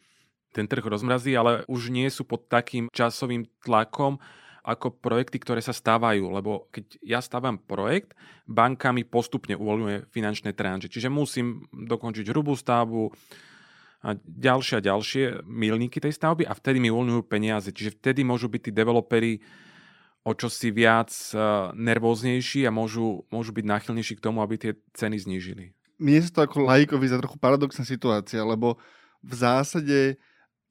ten 0.53 0.69
trh 0.69 0.85
rozmrazí, 0.85 1.33
ale 1.33 1.65
už 1.69 1.89
nie 1.89 2.09
sú 2.13 2.29
pod 2.29 2.49
takým 2.49 2.93
časovým 2.93 3.49
tlakom, 3.65 4.21
ako 4.67 4.99
projekty, 4.99 5.39
ktoré 5.39 5.63
sa 5.63 5.71
stávajú, 5.71 6.27
lebo 6.27 6.67
keď 6.75 6.99
ja 6.99 7.23
stávam 7.23 7.55
projekt, 7.55 8.19
banka 8.51 8.91
mi 8.91 9.07
postupne 9.07 9.55
uvoľňuje 9.55 10.11
finančné 10.11 10.59
tranže, 10.59 10.91
čiže 10.91 11.07
musím 11.07 11.71
dokončiť 11.71 12.27
hrubú 12.35 12.59
stavbu 12.59 13.15
a 14.03 14.19
ďalšie 14.19 14.83
a 14.83 14.87
ďalšie 14.91 15.47
milníky 15.47 16.03
tej 16.03 16.19
stavby 16.19 16.51
a 16.51 16.53
vtedy 16.59 16.83
mi 16.83 16.91
uvoľňujú 16.91 17.23
peniaze, 17.31 17.71
čiže 17.71 17.95
vtedy 18.03 18.27
môžu 18.27 18.51
byť 18.51 18.61
tí 18.67 18.71
developeri 18.75 19.39
o 20.27 20.35
čosi 20.35 20.75
viac 20.75 21.15
e, 21.31 21.39
nervóznejší 21.79 22.67
a 22.67 22.75
môžu, 22.75 23.23
môžu 23.31 23.55
byť 23.55 23.63
náchylnejší 23.63 24.19
k 24.19 24.25
tomu, 24.27 24.43
aby 24.43 24.59
tie 24.59 24.73
ceny 24.99 25.23
znížili. 25.23 25.71
Mne 26.03 26.27
sa 26.27 26.31
to 26.35 26.41
ako 26.43 26.67
laikovi 26.67 27.07
za 27.07 27.23
trochu 27.23 27.39
paradoxná 27.39 27.87
situácia, 27.87 28.43
lebo 28.43 28.83
v 29.23 29.33
zásade 29.39 30.19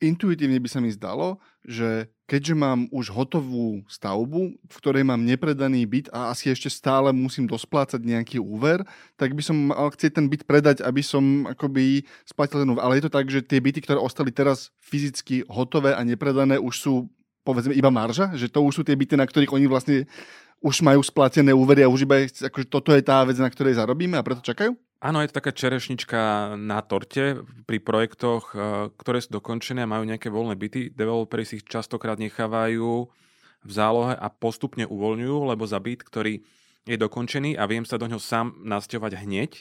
intuitívne 0.03 0.59
by 0.59 0.69
sa 0.69 0.83
mi 0.83 0.91
zdalo, 0.91 1.39
že 1.63 2.11
keďže 2.25 2.53
mám 2.57 2.89
už 2.89 3.13
hotovú 3.13 3.85
stavbu, 3.85 4.57
v 4.57 4.75
ktorej 4.81 5.05
mám 5.05 5.21
nepredaný 5.21 5.85
byt 5.85 6.09
a 6.09 6.33
asi 6.33 6.49
ešte 6.49 6.73
stále 6.73 7.13
musím 7.13 7.45
dosplácať 7.45 8.01
nejaký 8.01 8.41
úver, 8.41 8.81
tak 9.13 9.37
by 9.37 9.41
som 9.45 9.69
mal 9.69 9.93
chcieť 9.93 10.11
ten 10.17 10.25
byt 10.25 10.43
predať, 10.49 10.81
aby 10.81 11.05
som 11.05 11.45
akoby 11.45 12.01
splatil 12.25 12.65
ten 12.65 12.69
úver. 12.73 12.81
Ale 12.81 12.97
je 12.97 13.05
to 13.05 13.13
tak, 13.13 13.29
že 13.29 13.45
tie 13.45 13.61
byty, 13.61 13.85
ktoré 13.85 14.01
ostali 14.01 14.33
teraz 14.33 14.73
fyzicky 14.81 15.45
hotové 15.45 15.93
a 15.93 16.01
nepredané, 16.01 16.57
už 16.57 16.75
sú 16.75 16.93
povedzme 17.45 17.77
iba 17.77 17.93
marža? 17.93 18.33
Že 18.33 18.49
to 18.49 18.59
už 18.65 18.73
sú 18.73 18.83
tie 18.83 18.97
byty, 18.97 19.13
na 19.13 19.29
ktorých 19.29 19.53
oni 19.53 19.69
vlastne 19.69 20.09
už 20.65 20.81
majú 20.81 21.05
splatené 21.05 21.53
úvery 21.53 21.85
a 21.85 21.91
už 21.93 22.09
iba, 22.09 22.25
akože 22.25 22.65
toto 22.65 22.89
je 22.89 23.05
tá 23.05 23.21
vec, 23.21 23.37
na 23.37 23.53
ktorej 23.53 23.77
zarobíme 23.77 24.17
a 24.17 24.25
preto 24.25 24.41
čakajú? 24.41 24.73
Áno, 25.05 25.21
je 25.21 25.29
to 25.29 25.37
taká 25.37 25.53
čerešnička 25.53 26.57
na 26.57 26.81
torte 26.81 27.45
pri 27.69 27.77
projektoch, 27.77 28.57
eh, 28.57 28.89
ktoré 28.97 29.21
sú 29.21 29.37
dokončené 29.37 29.85
a 29.85 29.91
majú 29.91 30.01
nejaké 30.01 30.33
voľné 30.33 30.57
byty. 30.57 30.97
Developeri 30.97 31.45
si 31.45 31.61
ich 31.61 31.69
častokrát 31.69 32.17
nechávajú 32.17 33.05
v 33.61 33.71
zálohe 33.71 34.17
a 34.17 34.27
postupne 34.33 34.89
uvoľňujú, 34.89 35.37
lebo 35.45 35.61
za 35.69 35.77
byt, 35.77 36.01
ktorý 36.01 36.41
je 36.89 36.97
dokončený 36.97 37.53
a 37.53 37.69
viem 37.69 37.85
sa 37.85 38.01
do 38.01 38.09
ňoho 38.09 38.17
sám 38.17 38.57
nasťovať 38.65 39.21
hneď, 39.21 39.51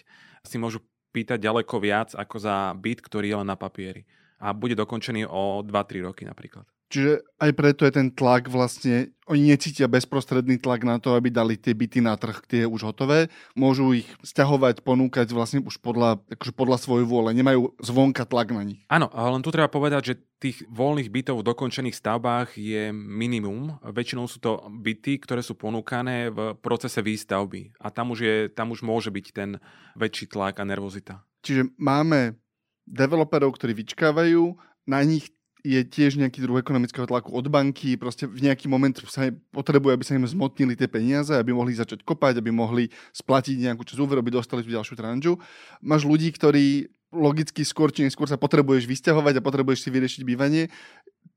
si 0.49 0.57
môžu 0.57 0.81
pýtať 1.13 1.45
ďaleko 1.45 1.77
viac 1.77 2.17
ako 2.17 2.41
za 2.41 2.73
byt, 2.81 3.05
ktorý 3.05 3.27
je 3.29 3.37
len 3.45 3.49
na 3.49 3.61
papieri. 3.61 4.09
A 4.41 4.57
bude 4.57 4.73
dokončený 4.73 5.29
o 5.29 5.61
2-3 5.61 6.09
roky 6.09 6.25
napríklad. 6.25 6.65
Čiže 6.95 7.27
aj 7.43 7.51
preto 7.59 7.83
je 7.83 7.91
ten 7.91 8.07
tlak 8.07 8.47
vlastne, 8.47 9.11
oni 9.27 9.51
necítia 9.51 9.91
bezprostredný 9.91 10.63
tlak 10.63 10.87
na 10.87 11.03
to, 11.03 11.19
aby 11.19 11.27
dali 11.27 11.59
tie 11.59 11.75
byty 11.75 11.99
na 11.99 12.15
trh, 12.15 12.39
tie 12.47 12.63
už 12.71 12.87
hotové. 12.87 13.27
Môžu 13.59 13.99
ich 13.99 14.07
stiahovať, 14.23 14.87
ponúkať 14.87 15.35
vlastne 15.35 15.59
už 15.59 15.83
podľa, 15.83 16.23
akože 16.31 16.55
podľa 16.55 16.79
svojej 16.79 17.03
vôle. 17.03 17.35
Nemajú 17.35 17.75
zvonka 17.83 18.23
tlak 18.23 18.55
na 18.55 18.63
nich. 18.63 18.87
Áno, 18.87 19.11
ale 19.11 19.35
len 19.35 19.43
tu 19.43 19.51
treba 19.51 19.67
povedať, 19.67 20.15
že 20.15 20.23
tých 20.39 20.63
voľných 20.71 21.11
bytov 21.11 21.43
v 21.43 21.49
dokončených 21.51 21.99
stavbách 21.99 22.55
je 22.55 22.95
minimum. 22.95 23.75
Väčšinou 23.83 24.31
sú 24.31 24.39
to 24.39 24.63
byty, 24.71 25.19
ktoré 25.19 25.43
sú 25.43 25.59
ponúkané 25.59 26.31
v 26.31 26.55
procese 26.63 27.03
výstavby. 27.03 27.75
A 27.83 27.91
tam 27.91 28.15
už, 28.15 28.19
je, 28.23 28.37
tam 28.55 28.71
už 28.71 28.87
môže 28.87 29.11
byť 29.11 29.27
ten 29.35 29.59
väčší 29.99 30.31
tlak 30.31 30.63
a 30.63 30.69
nervozita. 30.69 31.27
Čiže 31.43 31.75
máme 31.75 32.39
developerov, 32.87 33.59
ktorí 33.59 33.83
vyčkávajú, 33.83 34.55
na 34.87 35.01
nich 35.03 35.33
je 35.65 35.81
tiež 35.81 36.21
nejaký 36.21 36.45
druh 36.45 36.61
ekonomického 36.61 37.09
tlaku 37.09 37.33
od 37.33 37.49
banky, 37.49 37.97
proste 37.97 38.29
v 38.29 38.45
nejaký 38.45 38.69
moment 38.69 38.93
sa 39.09 39.33
potrebuje, 39.49 39.97
aby 39.97 40.05
sa 40.05 40.13
im 40.13 40.29
zmotnili 40.29 40.77
tie 40.77 40.85
peniaze, 40.85 41.33
aby 41.33 41.57
mohli 41.57 41.73
začať 41.73 42.05
kopať, 42.05 42.37
aby 42.45 42.53
mohli 42.53 42.93
splatiť 43.17 43.65
nejakú 43.65 43.81
časť 43.81 43.97
úveru, 43.97 44.21
aby 44.21 44.29
dostali 44.29 44.61
tú 44.61 44.69
ďalšiu 44.69 44.95
tranžu. 45.01 45.41
Máš 45.81 46.05
ľudí, 46.05 46.29
ktorí 46.37 46.93
logicky 47.15 47.65
skôr 47.65 47.89
či 47.89 48.05
neskôr 48.05 48.29
sa 48.29 48.37
potrebuješ 48.37 48.85
vysťahovať 48.85 49.41
a 49.41 49.47
potrebuješ 49.47 49.87
si 49.87 49.89
vyriešiť 49.89 50.23
bývanie. 50.29 50.69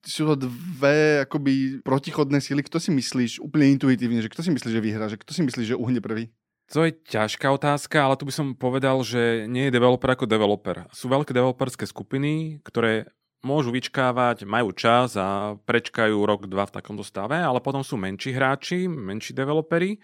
Sú 0.03 0.27
to 0.27 0.35
dve 0.35 1.23
akoby 1.23 1.79
protichodné 1.85 2.43
sily. 2.43 2.67
Kto 2.67 2.83
si 2.83 2.91
myslíš 2.91 3.39
úplne 3.39 3.71
intuitívne, 3.79 4.19
že 4.19 4.27
kto 4.27 4.43
si 4.43 4.51
myslí, 4.51 4.69
že 4.75 4.83
vyhrá, 4.83 5.07
že 5.07 5.21
kto 5.21 5.31
si 5.31 5.41
myslí, 5.47 5.63
že 5.71 5.79
uhne 5.79 6.03
prvý? 6.03 6.33
To 6.75 6.83
je 6.83 6.91
ťažká 6.91 7.47
otázka, 7.47 8.03
ale 8.03 8.19
tu 8.19 8.27
by 8.27 8.33
som 8.35 8.47
povedal, 8.51 8.99
že 8.99 9.47
nie 9.47 9.71
je 9.71 9.75
developer 9.79 10.11
ako 10.11 10.27
developer. 10.27 10.83
Sú 10.91 11.07
veľké 11.07 11.31
developerské 11.31 11.87
skupiny, 11.87 12.59
ktoré 12.67 13.07
môžu 13.45 13.69
vyčkávať, 13.73 14.47
majú 14.47 14.73
čas 14.73 15.13
a 15.17 15.57
prečkajú 15.57 16.17
rok, 16.25 16.49
dva 16.49 16.65
v 16.65 16.75
takomto 16.77 17.05
stave, 17.05 17.37
ale 17.37 17.61
potom 17.61 17.85
sú 17.85 17.97
menší 17.97 18.33
hráči, 18.33 18.89
menší 18.89 19.33
developeri, 19.33 20.01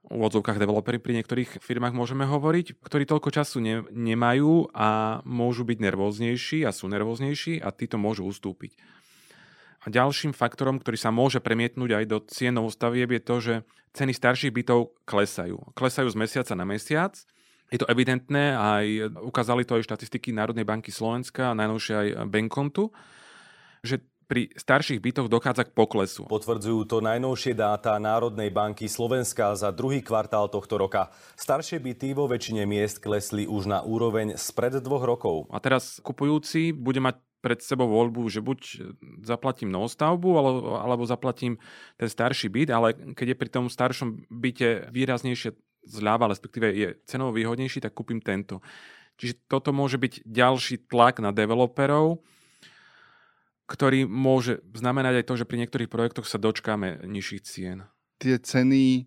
v 0.00 0.22
odzovkách 0.24 0.56
developeri 0.56 0.96
pri 0.96 1.20
niektorých 1.20 1.60
firmách 1.60 1.92
môžeme 1.92 2.24
hovoriť, 2.24 2.80
ktorí 2.80 3.04
toľko 3.04 3.28
času 3.36 3.60
ne, 3.60 3.84
nemajú 3.92 4.72
a 4.72 5.20
môžu 5.28 5.68
byť 5.68 5.76
nervóznejší 5.76 6.64
a 6.64 6.72
sú 6.72 6.88
nervóznejší 6.88 7.60
a 7.60 7.68
títo 7.68 8.00
môžu 8.00 8.24
ustúpiť. 8.24 8.80
A 9.84 9.92
ďalším 9.92 10.32
faktorom, 10.32 10.80
ktorý 10.80 10.96
sa 10.96 11.12
môže 11.12 11.40
premietnúť 11.40 12.00
aj 12.00 12.04
do 12.08 12.18
cienov 12.24 12.72
stavieb 12.72 13.12
je 13.16 13.20
to, 13.20 13.36
že 13.40 13.54
ceny 13.92 14.12
starších 14.16 14.52
bytov 14.52 14.96
klesajú. 15.04 15.72
Klesajú 15.76 16.08
z 16.08 16.16
mesiaca 16.16 16.52
na 16.56 16.64
mesiac 16.64 17.16
je 17.70 17.78
to 17.78 17.86
evidentné, 17.86 18.58
aj 18.58 19.14
ukázali 19.22 19.62
to 19.62 19.78
aj 19.78 19.86
štatistiky 19.86 20.34
Národnej 20.34 20.66
banky 20.66 20.90
Slovenska 20.90 21.54
a 21.54 21.58
najnovšie 21.58 21.94
aj 21.94 22.08
Bankontu, 22.26 22.90
že 23.86 24.02
pri 24.30 24.46
starších 24.54 25.02
bytoch 25.02 25.26
dochádza 25.26 25.66
k 25.66 25.74
poklesu. 25.74 26.22
Potvrdzujú 26.30 26.86
to 26.86 27.02
najnovšie 27.02 27.50
dáta 27.50 27.98
Národnej 27.98 28.54
banky 28.54 28.86
Slovenska 28.86 29.58
za 29.58 29.74
druhý 29.74 30.06
kvartál 30.06 30.46
tohto 30.46 30.78
roka. 30.78 31.10
Staršie 31.34 31.82
byty 31.82 32.14
vo 32.14 32.30
väčšine 32.30 32.62
miest 32.62 33.02
klesli 33.02 33.50
už 33.50 33.66
na 33.66 33.82
úroveň 33.82 34.38
spred 34.38 34.78
dvoch 34.78 35.02
rokov. 35.02 35.50
A 35.50 35.58
teraz 35.58 35.98
kupujúci 35.98 36.70
bude 36.70 37.02
mať 37.02 37.18
pred 37.42 37.58
sebou 37.58 37.90
voľbu, 37.90 38.30
že 38.30 38.44
buď 38.44 38.60
zaplatím 39.24 39.72
novostavbu, 39.72 40.30
alebo, 40.38 40.78
alebo 40.78 41.02
zaplatím 41.08 41.58
ten 41.98 42.06
starší 42.06 42.52
byt, 42.52 42.70
ale 42.70 42.94
keď 43.16 43.34
je 43.34 43.40
pri 43.40 43.50
tom 43.50 43.66
staršom 43.66 44.30
byte 44.30 44.94
výraznejšie 44.94 45.56
zľava, 45.84 46.28
respektíve 46.28 46.66
je 46.72 46.88
cenovo 47.08 47.32
výhodnejší, 47.32 47.80
tak 47.84 47.96
kúpim 47.96 48.20
tento. 48.20 48.60
Čiže 49.20 49.48
toto 49.48 49.72
môže 49.76 50.00
byť 50.00 50.24
ďalší 50.24 50.88
tlak 50.88 51.20
na 51.20 51.28
developerov, 51.32 52.24
ktorý 53.68 54.08
môže 54.08 54.64
znamenať 54.72 55.22
aj 55.22 55.24
to, 55.28 55.34
že 55.38 55.48
pri 55.48 55.56
niektorých 55.62 55.92
projektoch 55.92 56.26
sa 56.26 56.40
dočkáme 56.40 57.04
nižších 57.06 57.42
cien. 57.44 57.86
Tie 58.18 58.34
ceny 58.40 59.06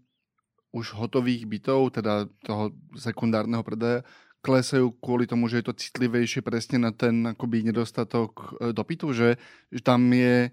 už 0.74 0.98
hotových 0.98 1.46
bytov, 1.46 1.94
teda 1.98 2.30
toho 2.46 2.74
sekundárneho 2.98 3.62
predaja, 3.62 4.02
klesajú 4.44 4.92
kvôli 5.00 5.24
tomu, 5.24 5.48
že 5.48 5.64
je 5.64 5.66
to 5.72 5.80
citlivejšie 5.80 6.44
presne 6.44 6.78
na 6.84 6.92
ten 6.92 7.24
akoby 7.32 7.64
nedostatok 7.64 8.60
e, 8.60 8.76
dopytu, 8.76 9.16
že, 9.16 9.40
že 9.72 9.82
tam 9.82 10.04
je 10.12 10.52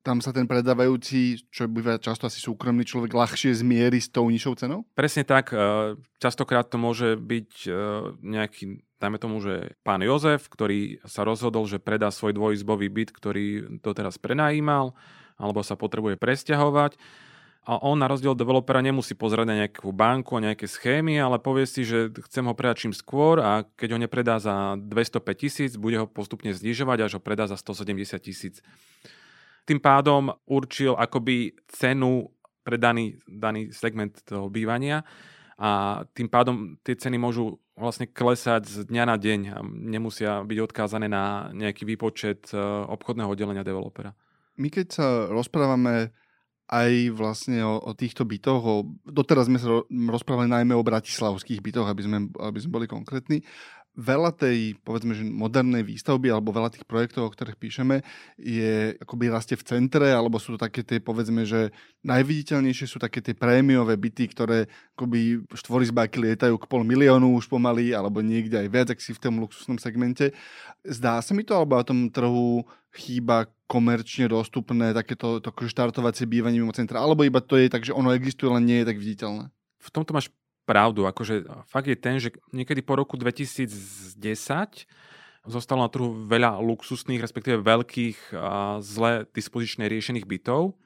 tam 0.00 0.24
sa 0.24 0.32
ten 0.32 0.48
predávajúci, 0.48 1.44
čo 1.52 1.68
býva 1.68 2.00
často 2.00 2.24
asi 2.24 2.40
súkromný 2.40 2.88
človek, 2.88 3.12
ľahšie 3.12 3.52
zmieri 3.52 4.00
s 4.00 4.08
tou 4.08 4.24
nižšou 4.32 4.56
cenou? 4.56 4.88
Presne 4.96 5.28
tak. 5.28 5.52
E, 5.52 5.96
častokrát 6.16 6.64
to 6.72 6.80
môže 6.80 7.20
byť 7.20 7.50
e, 7.68 7.70
nejaký, 8.24 8.80
dajme 8.96 9.18
tomu, 9.20 9.44
že 9.44 9.76
pán 9.84 10.00
Jozef, 10.00 10.48
ktorý 10.48 11.04
sa 11.04 11.28
rozhodol, 11.28 11.68
že 11.68 11.76
predá 11.76 12.08
svoj 12.08 12.32
dvojizbový 12.32 12.88
byt, 12.88 13.10
ktorý 13.12 13.78
doteraz 13.84 14.16
prenajímal, 14.16 14.96
alebo 15.36 15.60
sa 15.60 15.76
potrebuje 15.76 16.16
presťahovať. 16.16 16.96
A 17.68 17.76
on 17.84 18.00
na 18.00 18.08
rozdiel 18.08 18.32
od 18.32 18.40
developera 18.40 18.80
nemusí 18.80 19.12
pozerať 19.12 19.46
na 19.52 19.58
nejakú 19.62 19.92
banku 19.92 20.32
a 20.32 20.44
nejaké 20.48 20.64
schémy, 20.64 21.20
ale 21.20 21.36
povie 21.36 21.68
si, 21.68 21.84
že 21.84 22.08
chcem 22.24 22.48
ho 22.48 22.56
predať 22.56 22.88
čím 22.88 22.96
skôr 22.96 23.36
a 23.36 23.68
keď 23.76 23.94
ho 23.94 23.98
nepredá 24.00 24.40
za 24.40 24.80
205 24.80 25.20
tisíc, 25.36 25.72
bude 25.76 26.00
ho 26.00 26.08
postupne 26.08 26.56
znižovať, 26.56 26.98
až 27.04 27.12
ho 27.16 27.22
predá 27.22 27.44
za 27.44 27.60
170 27.60 28.16
tisíc 28.24 28.64
tým 29.70 29.78
pádom 29.78 30.34
určil 30.50 30.98
akoby 30.98 31.54
cenu 31.70 32.26
pre 32.66 32.74
daný, 32.74 33.14
daný 33.30 33.70
segment 33.70 34.10
toho 34.26 34.50
bývania 34.50 35.06
a 35.62 36.02
tým 36.10 36.26
pádom 36.26 36.74
tie 36.82 36.98
ceny 36.98 37.14
môžu 37.22 37.62
vlastne 37.78 38.10
klesať 38.10 38.66
z 38.66 38.78
dňa 38.90 39.04
na 39.06 39.16
deň 39.16 39.40
a 39.54 39.58
nemusia 39.62 40.42
byť 40.42 40.58
odkázané 40.58 41.06
na 41.06 41.54
nejaký 41.54 41.86
výpočet 41.86 42.50
e, 42.50 42.58
obchodného 42.90 43.30
oddelenia 43.30 43.62
developera. 43.62 44.10
My 44.58 44.68
keď 44.74 44.86
sa 44.90 45.06
rozprávame 45.30 46.10
aj 46.70 47.14
vlastne 47.14 47.62
o, 47.62 47.78
o 47.78 47.92
týchto 47.94 48.26
bytoch, 48.26 48.62
o, 48.62 48.76
doteraz 49.06 49.46
sme 49.46 49.62
sa 49.62 49.80
rozprávali 49.86 50.50
najmä 50.50 50.74
o 50.74 50.86
bratislavských 50.86 51.62
bytoch, 51.62 51.86
aby 51.86 52.02
sme, 52.04 52.18
aby 52.42 52.58
sme 52.58 52.74
boli 52.74 52.86
konkrétni 52.90 53.40
veľa 53.98 54.30
tej, 54.32 54.78
povedzme, 54.86 55.12
že 55.12 55.26
modernej 55.26 55.82
výstavby 55.82 56.30
alebo 56.30 56.54
veľa 56.54 56.70
tých 56.70 56.86
projektov, 56.86 57.26
o 57.26 57.32
ktorých 57.34 57.58
píšeme, 57.58 57.96
je 58.38 58.94
akoby 59.02 59.28
rastie 59.28 59.58
v 59.58 59.66
centre, 59.66 60.06
alebo 60.14 60.38
sú 60.38 60.54
to 60.54 60.60
také 60.62 60.86
tie, 60.86 61.02
povedzme, 61.02 61.42
že 61.42 61.74
najviditeľnejšie 62.06 62.86
sú 62.86 63.02
také 63.02 63.18
tie 63.18 63.34
prémiové 63.34 63.98
byty, 63.98 64.30
ktoré 64.30 64.70
akoby 64.94 65.42
štvorizbáky 65.50 66.22
lietajú 66.22 66.54
k 66.56 66.68
pol 66.70 66.86
miliónu 66.86 67.34
už 67.34 67.50
pomaly, 67.50 67.90
alebo 67.90 68.22
niekde 68.22 68.62
aj 68.62 68.68
viac, 68.70 68.88
ak 68.94 69.02
si 69.02 69.10
v 69.10 69.22
tom 69.22 69.42
luxusnom 69.42 69.76
segmente. 69.76 70.30
Zdá 70.86 71.18
sa 71.20 71.34
mi 71.34 71.42
to, 71.42 71.58
alebo 71.58 71.76
na 71.76 71.84
tom 71.84 72.08
trhu 72.08 72.62
chýba 72.94 73.50
komerčne 73.70 74.26
dostupné 74.26 74.90
takéto 74.90 75.38
to 75.38 75.50
štartovacie 75.54 76.26
bývanie 76.26 76.58
mimo 76.58 76.74
centra, 76.74 77.02
alebo 77.02 77.22
iba 77.22 77.38
to 77.38 77.54
je 77.54 77.70
tak, 77.70 77.86
že 77.86 77.94
ono 77.94 78.10
existuje, 78.14 78.50
len 78.50 78.66
nie 78.66 78.82
je 78.82 78.88
tak 78.90 78.98
viditeľné? 78.98 79.50
V 79.80 79.88
tomto 79.94 80.12
máš 80.12 80.28
pravdu. 80.70 81.10
Akože 81.10 81.42
fakt 81.66 81.90
je 81.90 81.98
ten, 81.98 82.22
že 82.22 82.30
niekedy 82.54 82.86
po 82.86 82.94
roku 82.94 83.18
2010 83.18 84.14
zostalo 85.50 85.82
na 85.82 85.90
trhu 85.90 86.30
veľa 86.30 86.62
luxusných, 86.62 87.18
respektíve 87.18 87.58
veľkých 87.58 88.38
a 88.38 88.78
zle 88.78 89.26
dispozične 89.34 89.90
riešených 89.90 90.30
bytov. 90.30 90.78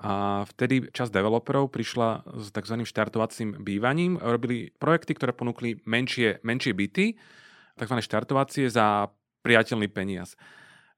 A 0.00 0.44
vtedy 0.48 0.88
časť 0.92 1.12
developerov 1.12 1.72
prišla 1.72 2.24
s 2.40 2.52
tzv. 2.52 2.76
štartovacím 2.84 3.60
bývaním. 3.64 4.20
Robili 4.20 4.72
projekty, 4.76 5.16
ktoré 5.16 5.32
ponúkli 5.32 5.80
menšie, 5.84 6.40
menšie 6.44 6.72
byty, 6.76 7.16
tzv. 7.76 7.96
štartovacie 8.00 8.68
za 8.68 9.08
priateľný 9.40 9.88
peniaz. 9.92 10.36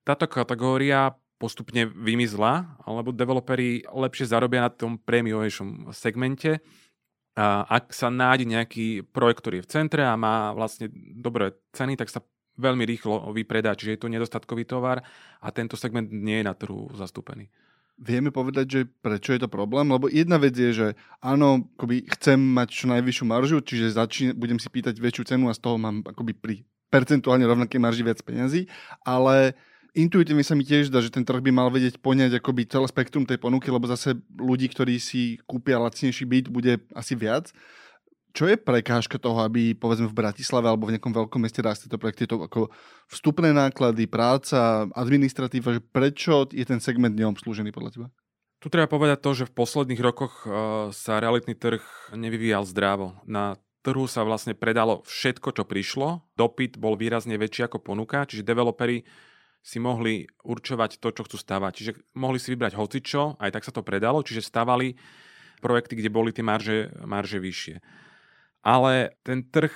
Táto 0.03 0.27
kategória 0.27 1.15
postupne 1.39 1.91
vymizla, 1.91 2.79
alebo 2.87 3.11
developeri 3.11 3.83
lepšie 3.83 4.31
zarobia 4.31 4.67
na 4.67 4.71
tom 4.71 4.95
prémiovejšom 5.03 5.91
segmente, 5.91 6.63
ak 7.37 7.97
sa 7.97 8.13
nájde 8.13 8.45
nejaký 8.45 8.87
projekt, 9.09 9.41
ktorý 9.41 9.61
je 9.61 9.67
v 9.67 9.73
centre 9.73 10.03
a 10.05 10.21
má 10.21 10.53
vlastne 10.53 10.93
dobré 11.17 11.57
ceny, 11.73 11.97
tak 11.97 12.13
sa 12.13 12.21
veľmi 12.61 12.85
rýchlo 12.85 13.33
vypredá, 13.33 13.73
čiže 13.73 13.97
je 13.97 14.01
to 14.05 14.13
nedostatkový 14.13 14.69
tovar 14.69 15.01
a 15.41 15.49
tento 15.49 15.77
segment 15.81 16.13
nie 16.13 16.45
je 16.45 16.49
na 16.49 16.53
trhu 16.53 16.93
zastúpený. 16.93 17.49
Vieme 18.03 18.33
povedať, 18.33 18.67
že 18.67 18.81
prečo 18.89 19.37
je 19.37 19.41
to 19.45 19.53
problém? 19.53 19.89
Lebo 19.89 20.09
jedna 20.09 20.41
vec 20.41 20.57
je, 20.57 20.73
že 20.73 20.89
áno, 21.23 21.69
akoby 21.77 22.09
chcem 22.19 22.41
mať 22.41 22.69
čo 22.73 22.85
najvyššiu 22.89 23.25
maržu, 23.29 23.57
čiže 23.63 23.95
začín, 23.95 24.33
budem 24.37 24.59
si 24.61 24.69
pýtať 24.69 24.97
väčšiu 24.97 25.25
cenu 25.29 25.47
a 25.49 25.55
z 25.57 25.61
toho 25.61 25.77
mám 25.77 26.03
akoby 26.03 26.33
pri 26.35 26.57
percentuálne 26.93 27.49
rovnakej 27.49 27.81
marži 27.81 28.05
viac 28.05 28.21
peniazy, 28.21 28.69
ale 29.01 29.57
intuitívne 29.93 30.45
sa 30.45 30.57
mi 30.57 30.65
tiež 30.65 30.89
zdá, 30.89 31.05
že 31.05 31.13
ten 31.13 31.25
trh 31.25 31.41
by 31.41 31.53
mal 31.53 31.69
vedieť 31.69 32.01
poňať 32.01 32.41
akoby 32.41 32.69
celé 32.69 32.87
spektrum 32.89 33.29
tej 33.29 33.41
ponuky, 33.41 33.69
lebo 33.69 33.85
zase 33.89 34.17
ľudí, 34.37 34.69
ktorí 34.73 34.97
si 34.97 35.41
kúpia 35.45 35.81
lacnejší 35.81 36.25
byt, 36.25 36.47
bude 36.49 36.81
asi 36.97 37.15
viac. 37.17 37.53
Čo 38.33 38.49
je 38.49 38.57
prekážka 38.57 39.21
toho, 39.21 39.45
aby 39.45 39.77
povedzme 39.77 40.09
v 40.09 40.17
Bratislave 40.17 40.65
alebo 40.65 40.89
v 40.89 40.97
nejakom 40.97 41.13
veľkom 41.13 41.45
meste 41.45 41.61
rásli 41.61 41.93
to 41.93 42.01
projekty, 42.01 42.25
to 42.25 42.41
ako 42.41 42.73
vstupné 43.13 43.53
náklady, 43.53 44.09
práca, 44.09 44.89
administratíva, 44.97 45.77
že 45.77 45.85
prečo 45.85 46.49
je 46.49 46.65
ten 46.65 46.81
segment 46.81 47.13
neobslúžený 47.13 47.77
podľa 47.77 47.93
teba? 47.93 48.07
Tu 48.65 48.73
treba 48.73 48.89
povedať 48.89 49.21
to, 49.21 49.31
že 49.37 49.49
v 49.53 49.57
posledných 49.59 50.01
rokoch 50.01 50.49
uh, 50.49 50.89
sa 50.97 51.21
realitný 51.21 51.53
trh 51.53 51.85
nevyvíjal 52.17 52.65
zdravo. 52.65 53.21
Na 53.29 53.61
trhu 53.85 54.09
sa 54.09 54.25
vlastne 54.25 54.57
predalo 54.57 55.05
všetko, 55.05 55.53
čo 55.53 55.69
prišlo. 55.69 56.25
Dopyt 56.39 56.81
bol 56.81 56.97
výrazne 56.97 57.37
väčší 57.37 57.69
ako 57.69 57.85
ponuka, 57.85 58.25
čiže 58.25 58.47
developeri 58.47 59.05
si 59.63 59.79
mohli 59.79 60.27
určovať 60.43 60.99
to, 60.99 61.15
čo 61.15 61.23
chcú 61.23 61.37
stavať. 61.39 61.73
Čiže 61.73 61.93
mohli 62.19 62.43
si 62.43 62.51
vybrať 62.51 62.75
hocičo, 62.75 63.39
aj 63.39 63.51
tak 63.55 63.63
sa 63.63 63.73
to 63.73 63.87
predalo, 63.87 64.27
čiže 64.27 64.43
stavali 64.43 64.99
projekty, 65.63 65.95
kde 65.95 66.11
boli 66.11 66.35
tie 66.35 66.43
marže, 66.43 66.91
marže 67.07 67.39
vyššie 67.39 67.77
ale 68.63 69.19
ten 69.27 69.43
trh 69.43 69.75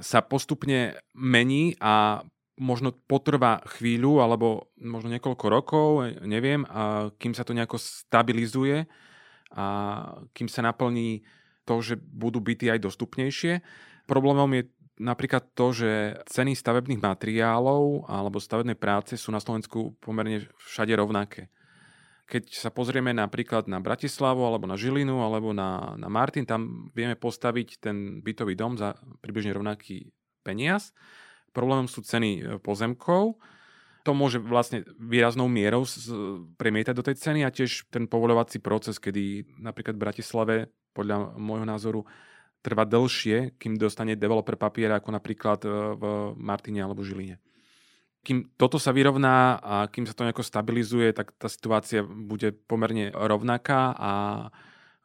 sa 0.00 0.22
postupne 0.24 0.96
mení 1.12 1.76
a 1.82 2.24
možno 2.56 2.94
potrvá 2.94 3.60
chvíľu 3.76 4.22
alebo 4.22 4.72
možno 4.80 5.12
niekoľko 5.12 5.46
rokov, 5.50 5.88
neviem, 6.24 6.64
a 6.70 7.12
kým 7.18 7.34
sa 7.36 7.44
to 7.44 7.52
nejako 7.52 7.76
stabilizuje 7.76 8.86
a 9.52 9.66
kým 10.32 10.48
sa 10.48 10.64
naplní 10.64 11.26
to, 11.66 11.82
že 11.82 11.98
budú 11.98 12.40
byty 12.40 12.70
aj 12.70 12.80
dostupnejšie. 12.80 13.60
Problémom 14.08 14.48
je 14.56 14.62
napríklad 15.00 15.56
to, 15.56 15.72
že 15.72 16.20
ceny 16.28 16.52
stavebných 16.52 17.00
materiálov 17.00 18.04
alebo 18.04 18.36
stavebnej 18.36 18.76
práce 18.76 19.16
sú 19.16 19.32
na 19.32 19.40
Slovensku 19.40 19.96
pomerne 19.98 20.44
všade 20.60 20.92
rovnaké. 20.92 21.48
Keď 22.30 22.54
sa 22.54 22.70
pozrieme 22.70 23.10
napríklad 23.10 23.66
na 23.66 23.82
Bratislavu, 23.82 24.46
alebo 24.46 24.68
na 24.70 24.78
Žilinu, 24.78 25.18
alebo 25.18 25.50
na, 25.50 25.98
na 25.98 26.06
Martin, 26.06 26.46
tam 26.46 26.92
vieme 26.94 27.18
postaviť 27.18 27.82
ten 27.82 28.22
bytový 28.22 28.54
dom 28.54 28.78
za 28.78 28.94
približne 29.18 29.50
rovnaký 29.50 30.14
peniaz. 30.46 30.94
Problémom 31.50 31.90
sú 31.90 32.06
ceny 32.06 32.30
e, 32.38 32.40
pozemkov. 32.62 33.34
To 34.06 34.14
môže 34.14 34.38
vlastne 34.38 34.86
výraznou 34.96 35.50
mierou 35.50 35.82
premietať 36.54 36.94
do 36.94 37.02
tej 37.02 37.18
ceny 37.18 37.42
a 37.42 37.50
tiež 37.50 37.90
ten 37.90 38.06
povoľovací 38.06 38.62
proces, 38.62 39.02
kedy 39.02 39.58
napríklad 39.58 39.98
v 39.98 40.04
Bratislave, 40.06 40.56
podľa 40.94 41.34
môjho 41.34 41.66
názoru, 41.66 42.00
trvá 42.60 42.84
dlhšie, 42.84 43.56
kým 43.56 43.80
dostane 43.80 44.16
developer 44.16 44.56
papiera 44.56 45.00
ako 45.00 45.10
napríklad 45.16 45.60
e, 45.64 45.68
v 45.96 46.02
Martine 46.36 46.84
alebo 46.84 47.04
Žiline 47.04 47.40
kým 48.20 48.52
toto 48.60 48.76
sa 48.76 48.92
vyrovná 48.92 49.56
a 49.56 49.88
kým 49.88 50.04
sa 50.04 50.12
to 50.12 50.28
nejako 50.28 50.44
stabilizuje, 50.44 51.16
tak 51.16 51.32
tá 51.40 51.48
situácia 51.48 52.04
bude 52.04 52.52
pomerne 52.52 53.08
rovnaká 53.16 53.96
a 53.96 54.12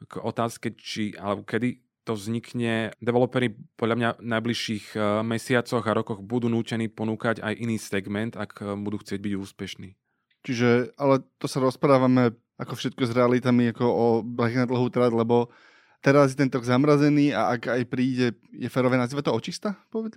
k 0.04 0.20
otázke, 0.20 0.76
či, 0.76 1.16
alebo 1.16 1.48
kedy 1.48 1.80
to 2.06 2.14
vznikne, 2.14 2.94
developeri 3.02 3.56
podľa 3.80 3.96
mňa 3.98 4.10
v 4.22 4.30
najbližších 4.30 4.86
e, 4.94 4.98
mesiacoch 5.26 5.82
a 5.82 5.98
rokoch 5.98 6.22
budú 6.22 6.52
nútení 6.52 6.86
ponúkať 6.86 7.42
aj 7.42 7.54
iný 7.58 7.82
segment, 7.82 8.38
ak 8.38 8.62
e, 8.62 8.78
budú 8.78 9.02
chcieť 9.02 9.18
byť 9.18 9.34
úspešní. 9.34 9.90
Čiže, 10.46 10.94
ale 11.02 11.26
to 11.42 11.50
sa 11.50 11.58
rozprávame 11.58 12.38
ako 12.62 12.78
všetko 12.78 13.10
s 13.10 13.16
realitami, 13.16 13.74
ako 13.74 13.86
o 13.90 14.08
na 14.22 14.70
dlhú 14.70 14.94
trať, 14.94 15.18
lebo 15.18 15.50
teraz 16.06 16.32
je 16.32 16.38
ten 16.38 16.46
trh 16.46 16.62
zamrazený 16.62 17.34
a 17.34 17.58
ak 17.58 17.82
aj 17.82 17.82
príde, 17.90 18.38
je 18.54 18.70
férové 18.70 18.94
nazývať 18.94 19.26
to 19.26 19.34
očista 19.34 19.70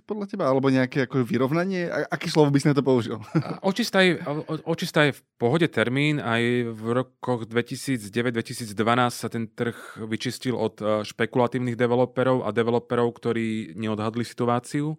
podľa 0.05 0.29
teba? 0.29 0.45
Alebo 0.45 0.69
nejaké 0.69 1.09
ako 1.09 1.25
vyrovnanie? 1.25 1.89
A, 1.89 2.05
aký 2.13 2.29
slovo 2.29 2.53
by 2.53 2.61
si 2.61 2.69
na 2.69 2.77
to 2.77 2.85
použil? 2.85 3.17
Očista 3.65 4.05
je, 4.05 4.21
očista 4.69 5.09
je 5.09 5.17
v 5.17 5.21
pohode 5.41 5.65
termín. 5.65 6.21
Aj 6.21 6.39
v 6.69 6.83
rokoch 6.93 7.49
2009-2012 7.49 8.69
sa 9.09 9.27
ten 9.33 9.49
trh 9.49 10.05
vyčistil 10.05 10.53
od 10.53 10.77
e, 10.77 11.01
špekulatívnych 11.01 11.73
developerov 11.73 12.45
a 12.45 12.53
developerov, 12.53 13.09
ktorí 13.17 13.73
neodhadli 13.73 14.21
situáciu. 14.21 14.93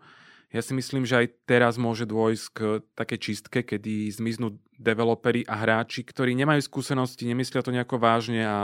Ja 0.50 0.66
si 0.66 0.74
myslím, 0.74 1.06
že 1.06 1.14
aj 1.22 1.46
teraz 1.46 1.78
môže 1.78 2.10
dôjsť 2.10 2.46
k 2.50 2.58
takej 2.98 3.18
čistke, 3.22 3.62
kedy 3.62 4.10
zmiznú 4.10 4.58
developeri 4.74 5.46
a 5.46 5.54
hráči, 5.54 6.02
ktorí 6.02 6.34
nemajú 6.34 6.66
skúsenosti, 6.66 7.22
nemyslia 7.22 7.62
to 7.62 7.70
nejako 7.70 8.02
vážne 8.02 8.42
a 8.42 8.58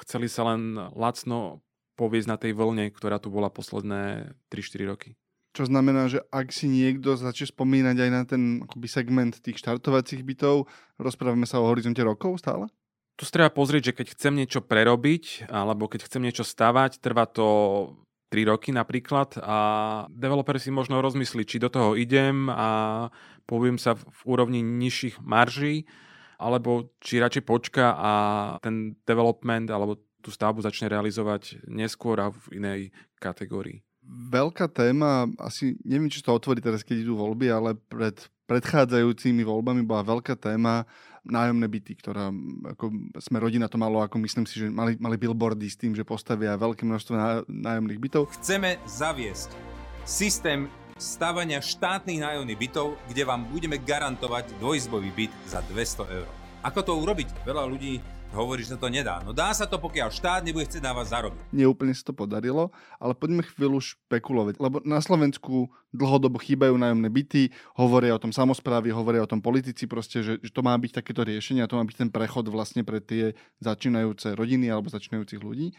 chceli 0.00 0.32
sa 0.32 0.48
len 0.48 0.80
lacno 0.96 1.60
poviesť 2.00 2.28
na 2.32 2.40
tej 2.40 2.56
vlne, 2.56 2.88
ktorá 2.88 3.20
tu 3.20 3.28
bola 3.28 3.52
posledné 3.52 4.32
3-4 4.48 4.88
roky. 4.88 5.10
Čo 5.52 5.68
znamená, 5.68 6.08
že 6.08 6.24
ak 6.32 6.48
si 6.48 6.70
niekto 6.70 7.18
začne 7.18 7.50
spomínať 7.50 7.96
aj 7.98 8.10
na 8.14 8.22
ten 8.24 8.42
akoby 8.64 8.88
segment 8.88 9.36
tých 9.42 9.60
štartovacích 9.60 10.24
bytov, 10.24 10.70
rozprávame 10.96 11.44
sa 11.44 11.60
o 11.60 11.68
horizonte 11.68 12.00
rokov 12.00 12.40
stále? 12.40 12.72
Tu 13.18 13.26
treba 13.26 13.50
pozrieť, 13.50 13.90
že 13.90 13.96
keď 13.98 14.06
chcem 14.14 14.32
niečo 14.38 14.62
prerobiť, 14.62 15.50
alebo 15.50 15.90
keď 15.90 16.06
chcem 16.06 16.22
niečo 16.22 16.46
stavať, 16.46 17.02
trvá 17.02 17.26
to 17.26 17.46
3 18.28 18.48
roky 18.48 18.70
napríklad 18.72 19.40
a 19.40 19.58
developer 20.12 20.60
si 20.60 20.68
možno 20.68 21.00
rozmyslí, 21.00 21.48
či 21.48 21.56
do 21.60 21.72
toho 21.72 21.96
idem 21.96 22.52
a 22.52 23.08
poviem 23.48 23.80
sa 23.80 23.96
v 23.96 24.20
úrovni 24.28 24.60
nižších 24.60 25.24
marží, 25.24 25.88
alebo 26.38 26.92
či 27.00 27.18
radšej 27.18 27.44
počka 27.48 27.96
a 27.96 28.12
ten 28.62 28.94
development 29.08 29.72
alebo 29.72 29.98
tú 30.20 30.28
stavbu 30.28 30.62
začne 30.62 30.92
realizovať 30.92 31.64
neskôr 31.66 32.20
a 32.20 32.28
v 32.30 32.60
inej 32.60 32.80
kategórii. 33.16 33.82
Veľká 34.08 34.72
téma, 34.72 35.28
asi 35.36 35.76
neviem, 35.84 36.08
či 36.08 36.24
to 36.24 36.32
otvorí 36.32 36.64
teraz, 36.64 36.80
keď 36.80 37.04
idú 37.04 37.20
voľby, 37.20 37.52
ale 37.52 37.76
pred 37.76 38.16
predchádzajúcimi 38.48 39.44
voľbami 39.44 39.84
bola 39.84 40.16
veľká 40.16 40.40
téma 40.40 40.88
nájomné 41.28 41.68
byty, 41.68 41.92
ktorá 42.00 42.32
ako 42.74 42.90
sme 43.20 43.38
rodina 43.38 43.68
to 43.68 43.76
malo, 43.76 44.00
ako 44.00 44.16
myslím 44.24 44.48
si, 44.48 44.64
že 44.64 44.72
mali, 44.72 44.96
mali 44.96 45.20
billboardy 45.20 45.68
s 45.68 45.76
tým, 45.76 45.92
že 45.92 46.02
postavia 46.02 46.56
veľké 46.56 46.82
množstvo 46.88 47.44
nájomných 47.46 48.00
bytov. 48.00 48.32
Chceme 48.40 48.80
zaviesť 48.88 49.52
systém 50.08 50.66
stavania 50.98 51.62
štátnych 51.62 52.18
nájomných 52.18 52.58
bytov, 52.58 52.98
kde 53.06 53.22
vám 53.22 53.46
budeme 53.46 53.78
garantovať 53.78 54.58
dvojizbový 54.58 55.10
byt 55.14 55.32
za 55.46 55.62
200 55.70 56.16
eur. 56.18 56.28
Ako 56.66 56.82
to 56.82 56.98
urobiť? 56.98 57.46
Veľa 57.46 57.70
ľudí 57.70 58.02
hovorí, 58.32 58.64
že 58.64 58.76
to 58.76 58.88
nedá. 58.92 59.20
No 59.24 59.32
dá 59.32 59.50
sa 59.56 59.64
to, 59.64 59.80
pokiaľ 59.80 60.12
štát 60.12 60.42
nebude 60.44 60.68
chcieť 60.68 60.84
na 60.84 60.92
vás 60.92 61.10
zarobiť. 61.10 61.40
Neúplne 61.52 61.92
sa 61.96 62.04
to 62.08 62.14
podarilo, 62.14 62.70
ale 63.00 63.12
poďme 63.16 63.44
chvíľu 63.44 63.80
špekulovať, 63.80 64.60
lebo 64.60 64.80
na 64.84 65.00
Slovensku 65.00 65.72
dlhodobo 65.92 66.36
chýbajú 66.36 66.76
nájomné 66.76 67.08
byty, 67.08 67.48
hovoria 67.76 68.12
o 68.12 68.20
tom 68.20 68.32
samozprávy, 68.34 68.92
hovoria 68.92 69.24
o 69.24 69.30
tom 69.30 69.40
politici, 69.40 69.88
proste, 69.88 70.20
že, 70.20 70.36
že 70.40 70.52
to 70.52 70.60
má 70.60 70.76
byť 70.76 71.00
takéto 71.00 71.24
riešenie 71.24 71.64
a 71.64 71.70
to 71.70 71.80
má 71.80 71.84
byť 71.88 71.96
ten 71.96 72.10
prechod 72.12 72.48
vlastne 72.52 72.84
pre 72.84 73.00
tie 73.00 73.32
začínajúce 73.64 74.36
rodiny 74.36 74.68
alebo 74.68 74.92
začínajúcich 74.92 75.40
ľudí, 75.40 75.72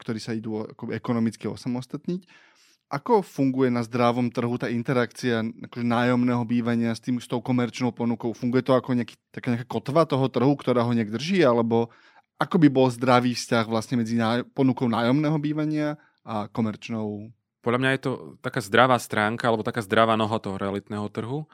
ktorí 0.00 0.18
sa 0.18 0.32
idú 0.32 0.64
ekonomicky 0.88 1.44
osamostatniť. 1.44 2.49
Ako 2.90 3.22
funguje 3.22 3.70
na 3.70 3.86
zdravom 3.86 4.34
trhu 4.34 4.58
tá 4.58 4.66
interakcia 4.66 5.46
akože 5.46 5.86
nájomného 5.86 6.42
bývania 6.42 6.90
s, 6.90 6.98
tým, 6.98 7.22
s 7.22 7.30
tou 7.30 7.38
komerčnou 7.38 7.94
ponukou? 7.94 8.34
Funguje 8.34 8.66
to 8.66 8.74
ako 8.74 8.98
nejaký, 8.98 9.14
taká 9.30 9.54
nejaká 9.54 9.70
kotva 9.70 10.02
toho 10.10 10.26
trhu, 10.26 10.58
ktorá 10.58 10.82
ho 10.82 10.90
nejak 10.90 11.14
drží? 11.14 11.38
Alebo 11.46 11.94
ako 12.42 12.58
by 12.58 12.66
bol 12.66 12.90
zdravý 12.90 13.38
vzťah 13.38 13.70
vlastne 13.70 14.02
medzi 14.02 14.18
náj- 14.18 14.42
ponukou 14.58 14.90
nájomného 14.90 15.38
bývania 15.38 16.02
a 16.26 16.50
komerčnou? 16.50 17.30
Podľa 17.62 17.78
mňa 17.78 17.90
je 17.94 18.02
to 18.02 18.12
taká 18.42 18.58
zdravá 18.58 18.98
stránka 18.98 19.46
alebo 19.46 19.62
taká 19.62 19.86
zdravá 19.86 20.18
noha 20.18 20.42
toho 20.42 20.58
realitného 20.58 21.06
trhu. 21.14 21.46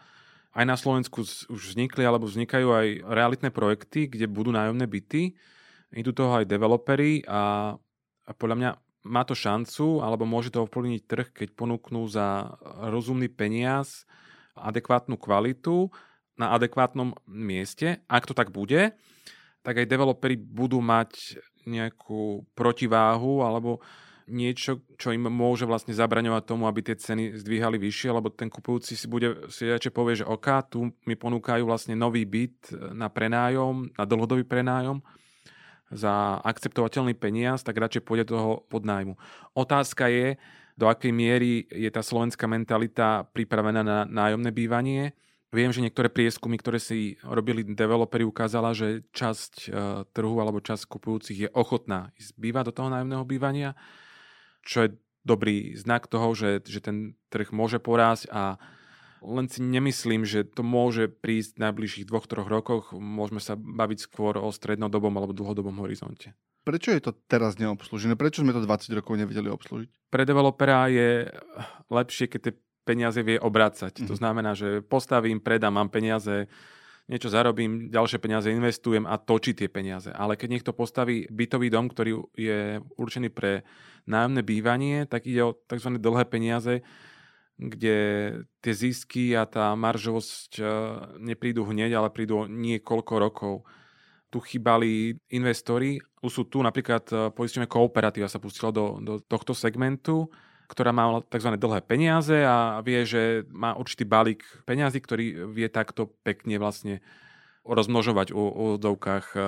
Aj 0.57 0.65
na 0.65 0.81
Slovensku 0.81 1.21
už 1.53 1.77
vznikli 1.77 2.01
alebo 2.01 2.25
vznikajú 2.25 2.73
aj 2.73 2.87
realitné 3.13 3.53
projekty, 3.53 4.09
kde 4.09 4.25
budú 4.25 4.57
nájomné 4.57 4.89
byty. 4.89 5.37
Idú 5.93 6.17
toho 6.17 6.41
aj 6.41 6.49
developery 6.49 7.29
a, 7.29 7.77
a 8.25 8.31
podľa 8.33 8.57
mňa 8.57 8.71
má 9.07 9.23
to 9.23 9.39
šancu, 9.39 10.03
alebo 10.03 10.27
môže 10.27 10.51
to 10.51 10.67
ovplyvniť 10.67 11.03
trh, 11.07 11.29
keď 11.31 11.49
ponúknú 11.55 12.11
za 12.11 12.59
rozumný 12.91 13.31
peniaz 13.31 14.03
adekvátnu 14.59 15.15
kvalitu 15.15 15.95
na 16.35 16.53
adekvátnom 16.53 17.15
mieste. 17.31 18.03
Ak 18.11 18.27
to 18.27 18.35
tak 18.35 18.51
bude, 18.51 18.93
tak 19.63 19.75
aj 19.79 19.87
developeri 19.87 20.35
budú 20.37 20.83
mať 20.83 21.39
nejakú 21.67 22.47
protiváhu 22.55 23.43
alebo 23.43 23.83
niečo, 24.27 24.83
čo 24.99 25.15
im 25.15 25.31
môže 25.31 25.71
vlastne 25.71 25.95
zabraňovať 25.95 26.43
tomu, 26.51 26.67
aby 26.67 26.83
tie 26.83 26.99
ceny 26.99 27.39
zdvíhali 27.39 27.79
vyššie, 27.79 28.11
lebo 28.11 28.27
ten 28.35 28.51
kupujúci 28.51 28.99
si 28.99 29.07
bude 29.07 29.47
si 29.55 29.71
radšej 29.71 29.95
povie, 29.95 30.19
že 30.19 30.27
OK, 30.27 30.47
tu 30.67 30.91
mi 31.07 31.15
ponúkajú 31.15 31.63
vlastne 31.63 31.95
nový 31.95 32.27
byt 32.27 32.75
na 32.91 33.07
prenájom, 33.07 33.95
na 33.95 34.03
dlhodobý 34.03 34.43
prenájom 34.43 34.99
za 35.91 36.43
akceptovateľný 36.43 37.15
peniaz, 37.15 37.63
tak 37.63 37.79
radšej 37.79 38.03
pôjde 38.03 38.35
toho 38.35 38.67
podnájmu. 38.67 39.15
Otázka 39.55 40.11
je, 40.11 40.35
do 40.77 40.91
akej 40.93 41.13
miery 41.15 41.65
je 41.73 41.89
tá 41.89 42.05
slovenská 42.05 42.45
mentalita 42.45 43.25
pripravená 43.33 43.81
na 43.81 44.05
nájomné 44.05 44.53
bývanie. 44.53 45.17
Viem, 45.49 45.73
že 45.73 45.81
niektoré 45.81 46.13
prieskumy, 46.13 46.61
ktoré 46.61 46.77
si 46.77 47.17
robili 47.25 47.65
developeri, 47.65 48.27
ukázala, 48.29 48.77
že 48.77 49.07
časť 49.15 49.53
e, 49.57 49.69
trhu 50.13 50.37
alebo 50.37 50.61
časť 50.61 50.85
kupujúcich 50.85 51.39
je 51.47 51.51
ochotná 51.55 52.13
ísť 52.21 52.37
bývať 52.37 52.65
do 52.69 52.77
toho 52.77 52.89
nájomného 52.93 53.25
bývania, 53.25 53.73
čo 54.67 54.85
je 54.85 54.89
dobrý 55.25 55.73
znak 55.79 56.11
toho, 56.13 56.37
že, 56.37 56.61
že 56.67 56.85
ten 56.85 57.17
trh 57.33 57.49
môže 57.57 57.81
porásť 57.81 58.29
a 58.29 58.61
len 59.23 59.47
si 59.49 59.61
nemyslím, 59.63 60.25
že 60.25 60.45
to 60.45 60.61
môže 60.61 61.09
prísť 61.09 61.57
v 61.57 61.63
najbližších 61.69 62.09
dvoch, 62.09 62.27
troch 62.29 62.49
rokoch. 62.49 62.93
Môžeme 62.93 63.41
sa 63.41 63.57
baviť 63.57 63.99
skôr 64.05 64.37
o 64.37 64.49
strednodobom 64.51 65.13
alebo 65.17 65.33
dlhodobom 65.33 65.81
horizonte. 65.81 66.37
Prečo 66.67 66.91
je 66.91 66.99
to 66.99 67.15
teraz 67.31 67.57
neobslužené? 67.63 68.19
Prečo 68.19 68.43
sme 68.43 68.51
to 68.51 68.61
20 68.61 68.99
rokov 68.99 69.15
nevedeli 69.15 69.47
obslužiť? 69.47 70.11
Pre 70.11 70.25
developera 70.27 70.91
je 70.91 71.31
lepšie, 71.87 72.27
keď 72.27 72.41
tie 72.43 72.55
peniaze 72.83 73.19
vie 73.23 73.39
obrácať. 73.39 74.03
Mm-hmm. 74.03 74.09
To 74.11 74.15
Mhm. 74.15 74.21
znamená, 74.21 74.51
že 74.59 74.83
postavím, 74.83 75.39
predám, 75.39 75.75
mám 75.75 75.91
peniaze, 75.91 76.51
niečo 77.07 77.31
zarobím, 77.31 77.87
ďalšie 77.87 78.19
peniaze 78.19 78.51
investujem 78.51 79.07
a 79.07 79.15
točí 79.15 79.55
tie 79.55 79.71
peniaze. 79.71 80.11
Ale 80.11 80.35
keď 80.35 80.59
niekto 80.59 80.73
postaví 80.75 81.31
bytový 81.31 81.71
dom, 81.71 81.87
ktorý 81.87 82.19
je 82.35 82.83
určený 82.99 83.31
pre 83.31 83.63
nájomné 84.11 84.43
bývanie, 84.43 85.07
tak 85.07 85.27
ide 85.27 85.47
o 85.47 85.55
tzv. 85.55 86.03
dlhé 86.03 86.27
peniaze, 86.27 86.83
kde 87.57 87.99
tie 88.61 88.73
zisky 88.77 89.33
a 89.33 89.49
tá 89.49 89.73
maržovosť 89.73 90.61
eh, 90.61 90.69
neprídu 91.21 91.65
hneď, 91.65 91.97
ale 91.97 92.13
prídu 92.13 92.45
niekoľko 92.45 93.15
rokov. 93.17 93.55
Tu 94.29 94.39
chýbali 94.43 95.17
investori, 95.33 95.97
sú 96.27 96.45
tu 96.47 96.61
napríklad 96.61 97.05
eh, 97.13 97.17
poistenie 97.33 97.69
kooperatíva 97.69 98.29
sa 98.29 98.43
pustila 98.43 98.69
do, 98.71 99.01
do 99.01 99.19
tohto 99.25 99.57
segmentu, 99.57 100.29
ktorá 100.69 100.93
má 100.93 101.23
tzv. 101.25 101.57
dlhé 101.57 101.81
peniaze 101.87 102.37
a 102.45 102.83
vie, 102.85 103.07
že 103.07 103.47
má 103.49 103.73
určitý 103.79 104.05
balík 104.05 104.43
peniazy, 104.67 104.99
ktorý 105.01 105.25
vie 105.55 105.71
takto 105.71 106.13
pekne 106.27 106.59
vlastne 106.59 107.01
rozmnožovať 107.67 108.31
v 108.31 108.39
úvodzovkách 108.39 109.27
eh, 109.35 109.41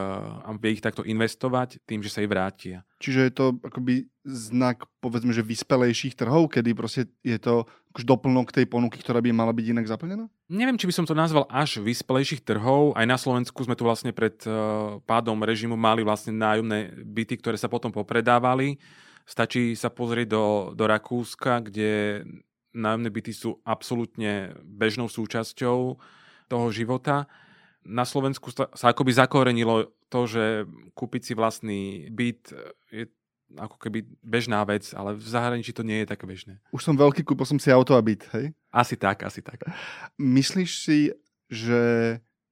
a 0.44 0.50
vie 0.58 0.76
ich 0.76 0.84
takto 0.84 1.06
investovať 1.06 1.78
tým, 1.86 2.02
že 2.02 2.10
sa 2.10 2.20
jej 2.20 2.30
vrátia. 2.30 2.82
Čiže 2.98 3.20
je 3.30 3.32
to 3.32 3.46
akoby 3.62 4.10
znak, 4.26 4.84
povedzme, 4.98 5.30
že 5.30 5.46
vyspelejších 5.46 6.18
trhov, 6.18 6.50
kedy 6.50 6.74
proste 6.74 7.06
je 7.22 7.38
to 7.38 7.70
akož 7.94 8.04
doplnok 8.04 8.52
tej 8.52 8.68
ponuky, 8.68 9.00
ktorá 9.00 9.22
by 9.22 9.30
mala 9.32 9.54
byť 9.54 9.66
inak 9.72 9.86
zaplnená? 9.88 10.28
Neviem, 10.50 10.76
či 10.76 10.90
by 10.90 10.94
som 10.94 11.06
to 11.08 11.16
nazval 11.16 11.48
až 11.48 11.80
vyspelejších 11.80 12.44
trhov. 12.44 12.92
Aj 12.98 13.06
na 13.08 13.16
Slovensku 13.16 13.64
sme 13.64 13.78
tu 13.78 13.86
vlastne 13.86 14.10
pred 14.10 14.36
eh, 14.44 14.52
pádom 15.06 15.38
režimu 15.40 15.78
mali 15.78 16.02
vlastne 16.02 16.34
nájomné 16.34 16.98
byty, 17.06 17.38
ktoré 17.38 17.56
sa 17.56 17.70
potom 17.70 17.94
popredávali. 17.94 18.82
Stačí 19.28 19.76
sa 19.76 19.92
pozrieť 19.92 20.28
do, 20.32 20.44
do 20.72 20.84
Rakúska, 20.88 21.60
kde 21.60 22.24
nájomné 22.72 23.12
byty 23.12 23.32
sú 23.36 23.60
absolútne 23.64 24.56
bežnou 24.64 25.08
súčasťou 25.08 26.00
toho 26.48 26.66
života. 26.72 27.28
Na 27.86 28.04
Slovensku 28.04 28.50
sa, 28.50 28.66
akoby 28.72 29.12
zakorenilo 29.14 29.92
to, 30.08 30.26
že 30.26 30.44
kúpiť 30.92 31.22
si 31.22 31.32
vlastný 31.36 32.10
byt 32.10 32.52
je 32.92 33.06
ako 33.56 33.80
keby 33.80 34.04
bežná 34.20 34.60
vec, 34.68 34.92
ale 34.92 35.16
v 35.16 35.24
zahraničí 35.24 35.72
to 35.72 35.80
nie 35.80 36.04
je 36.04 36.10
také 36.12 36.28
bežné. 36.28 36.60
Už 36.68 36.84
som 36.84 36.92
veľký, 36.92 37.24
kúpil 37.24 37.48
som 37.48 37.56
si 37.56 37.72
auto 37.72 37.96
a 37.96 38.04
byt, 38.04 38.28
hej? 38.36 38.52
Asi 38.68 38.92
tak, 39.00 39.24
asi 39.24 39.40
tak. 39.40 39.64
Myslíš 40.20 40.70
si, 40.84 40.98
že, 41.48 41.84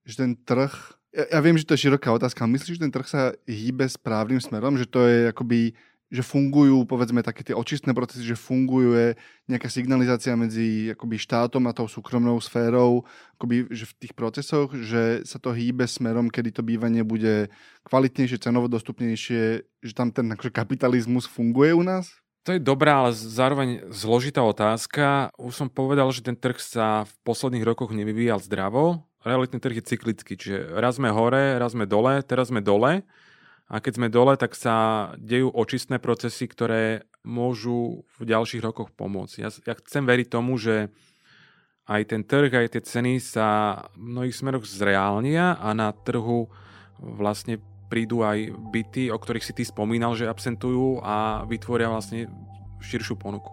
že 0.09 0.15
ten 0.17 0.33
trh... 0.33 0.73
Ja, 1.13 1.37
ja 1.37 1.41
viem, 1.45 1.61
že 1.61 1.69
to 1.69 1.77
je 1.77 1.85
široká 1.85 2.09
otázka, 2.17 2.45
ale 2.45 2.57
myslíš, 2.57 2.81
že 2.81 2.85
ten 2.89 2.93
trh 2.93 3.09
sa 3.09 3.37
hýbe 3.45 3.85
správnym 3.85 4.41
smerom? 4.41 4.81
Že 4.81 4.87
to 4.89 5.01
je 5.05 5.19
akoby 5.37 5.77
že 6.07 6.23
fungujú, 6.23 6.87
povedzme, 6.87 7.19
také 7.27 7.43
tie 7.43 7.57
očistné 7.57 7.91
procesy, 7.91 8.23
že 8.23 8.39
funguje 8.39 9.19
nejaká 9.51 9.67
signalizácia 9.67 10.39
medzi 10.39 10.95
akoby 10.95 11.19
štátom 11.19 11.67
a 11.67 11.75
tou 11.75 11.91
súkromnou 11.91 12.39
sférou, 12.39 13.03
akoby, 13.35 13.67
že 13.75 13.91
v 13.91 13.97
tých 14.07 14.15
procesoch, 14.15 14.71
že 14.71 15.27
sa 15.27 15.43
to 15.43 15.51
hýbe 15.51 15.83
smerom, 15.83 16.31
kedy 16.31 16.55
to 16.55 16.63
bývanie 16.63 17.03
bude 17.03 17.51
kvalitnejšie, 17.91 18.39
cenovo 18.39 18.71
dostupnejšie, 18.71 19.67
že 19.67 19.93
tam 19.95 20.15
ten 20.15 20.31
akože, 20.31 20.55
kapitalizmus 20.55 21.27
funguje 21.27 21.75
u 21.75 21.83
nás? 21.83 22.15
To 22.47 22.55
je 22.55 22.63
dobrá, 22.63 23.03
ale 23.03 23.11
zároveň 23.11 23.91
zložitá 23.91 24.39
otázka. 24.47 25.35
Už 25.35 25.59
som 25.59 25.67
povedal, 25.67 26.07
že 26.15 26.23
ten 26.23 26.39
trh 26.39 26.55
sa 26.63 27.03
v 27.03 27.13
posledných 27.27 27.67
rokoch 27.67 27.91
nevyvíjal 27.91 28.39
zdravo. 28.39 29.03
Realitný 29.27 29.59
trh 29.59 29.83
je 29.83 29.89
cyklický, 29.91 30.39
čiže 30.39 30.71
raz 30.79 31.03
sme 31.03 31.11
hore, 31.11 31.59
raz 31.59 31.75
sme 31.75 31.91
dole, 31.91 32.23
teraz 32.23 32.55
sme 32.55 32.63
dole. 32.63 33.03
A 33.67 33.83
keď 33.83 33.93
sme 33.99 34.09
dole, 34.15 34.39
tak 34.39 34.55
sa 34.55 35.11
dejú 35.19 35.51
očistné 35.51 35.99
procesy, 35.99 36.47
ktoré 36.47 37.03
môžu 37.27 38.07
v 38.15 38.31
ďalších 38.31 38.63
rokoch 38.63 38.95
pomôcť. 38.95 39.43
Ja, 39.43 39.51
ja 39.51 39.75
chcem 39.75 40.07
veriť 40.07 40.31
tomu, 40.31 40.55
že 40.55 40.95
aj 41.87 42.03
ten 42.15 42.23
trh, 42.23 42.51
aj 42.51 42.79
tie 42.79 42.83
ceny 42.83 43.19
sa 43.19 43.79
v 43.99 44.15
mnohých 44.15 44.39
smeroch 44.39 44.67
zreálnia 44.67 45.59
a 45.59 45.75
na 45.75 45.91
trhu 45.91 46.47
vlastne 46.99 47.59
prídu 47.87 48.23
aj 48.27 48.55
byty, 48.71 49.11
o 49.11 49.19
ktorých 49.19 49.47
si 49.47 49.53
ty 49.55 49.63
spomínal, 49.63 50.19
že 50.19 50.27
absentujú 50.27 51.03
a 51.03 51.47
vytvoria 51.47 51.91
vlastne 51.91 52.27
širšiu 52.83 53.19
ponuku. 53.19 53.51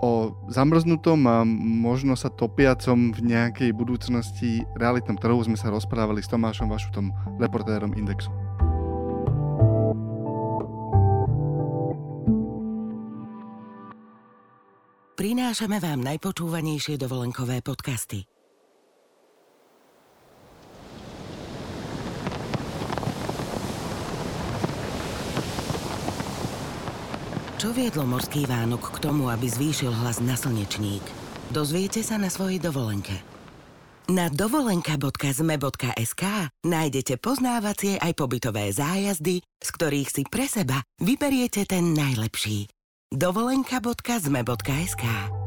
O 0.00 0.32
zamrznutom 0.48 1.20
a 1.28 1.44
možno 1.44 2.16
sa 2.16 2.32
topiacom 2.32 3.12
v 3.12 3.20
nejakej 3.20 3.76
budúcnosti 3.76 4.64
realitnom 4.72 5.20
trhu 5.20 5.36
sme 5.44 5.60
sa 5.60 5.68
rozprávali 5.68 6.24
s 6.24 6.32
Tomášom 6.32 6.72
Vašutom, 6.72 7.12
reportérom 7.36 7.92
Indexu. 7.92 8.32
Prinášame 15.50 15.82
vám 15.82 16.06
najpočúvanejšie 16.06 16.94
dovolenkové 16.94 17.58
podcasty. 17.58 18.22
Čo 27.58 27.74
viedlo 27.74 28.06
morský 28.06 28.46
Vánok 28.46 28.94
k 28.94 28.96
tomu, 29.02 29.26
aby 29.26 29.50
zvýšil 29.50 29.90
hlas 29.90 30.22
na 30.22 30.38
slnečník? 30.38 31.02
Dozviete 31.50 32.06
sa 32.06 32.14
na 32.14 32.30
svojej 32.30 32.62
dovolenke. 32.62 33.18
Na 34.06 34.30
dovolenka.zme.sk 34.30 36.22
nájdete 36.62 37.18
poznávacie 37.18 37.98
aj 37.98 38.12
pobytové 38.14 38.70
zájazdy, 38.70 39.42
z 39.42 39.68
ktorých 39.74 40.14
si 40.14 40.22
pre 40.30 40.46
seba 40.46 40.78
vyberiete 41.02 41.66
ten 41.66 41.90
najlepší. 41.90 42.70
dovolenka.zme.sk 43.10 45.39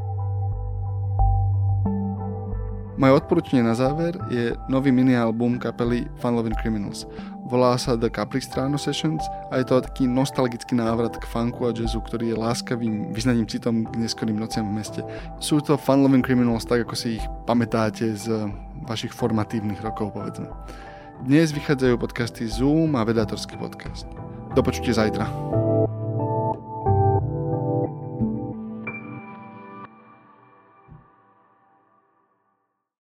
Moje 2.94 3.26
odporúčanie 3.26 3.66
na 3.66 3.74
záver 3.74 4.14
je 4.30 4.54
nový 4.70 4.94
mini-album 4.94 5.58
kapely 5.58 6.06
Fun 6.22 6.38
Loving 6.38 6.54
Criminals. 6.62 7.10
Volá 7.50 7.74
sa 7.74 7.98
The 7.98 8.06
Capistrano 8.06 8.78
Sessions 8.78 9.26
a 9.50 9.58
je 9.58 9.66
to 9.66 9.82
taký 9.82 10.06
nostalgický 10.06 10.78
návrat 10.78 11.18
k 11.18 11.26
funku 11.26 11.66
a 11.66 11.74
jazzu, 11.74 12.06
ktorý 12.06 12.32
je 12.32 12.38
láskavým 12.38 13.10
vyznaním 13.10 13.50
citom 13.50 13.90
k 13.90 13.98
neskorým 13.98 14.38
nociam 14.38 14.70
v 14.70 14.78
meste. 14.78 15.02
Sú 15.42 15.58
to 15.58 15.74
Fun 15.74 16.06
Loving 16.06 16.22
Criminals 16.22 16.70
tak, 16.70 16.86
ako 16.86 16.94
si 16.94 17.18
ich 17.18 17.26
pamätáte 17.50 18.14
z 18.14 18.30
vašich 18.86 19.10
formatívnych 19.10 19.82
rokov, 19.82 20.14
povedzme. 20.14 20.54
Dnes 21.26 21.50
vychádzajú 21.50 21.98
podcasty 21.98 22.46
Zoom 22.46 22.94
a 22.94 23.02
Vedátorský 23.02 23.58
podcast. 23.58 24.06
Do 24.54 24.62
počutia 24.62 24.94
zajtra. 24.94 25.63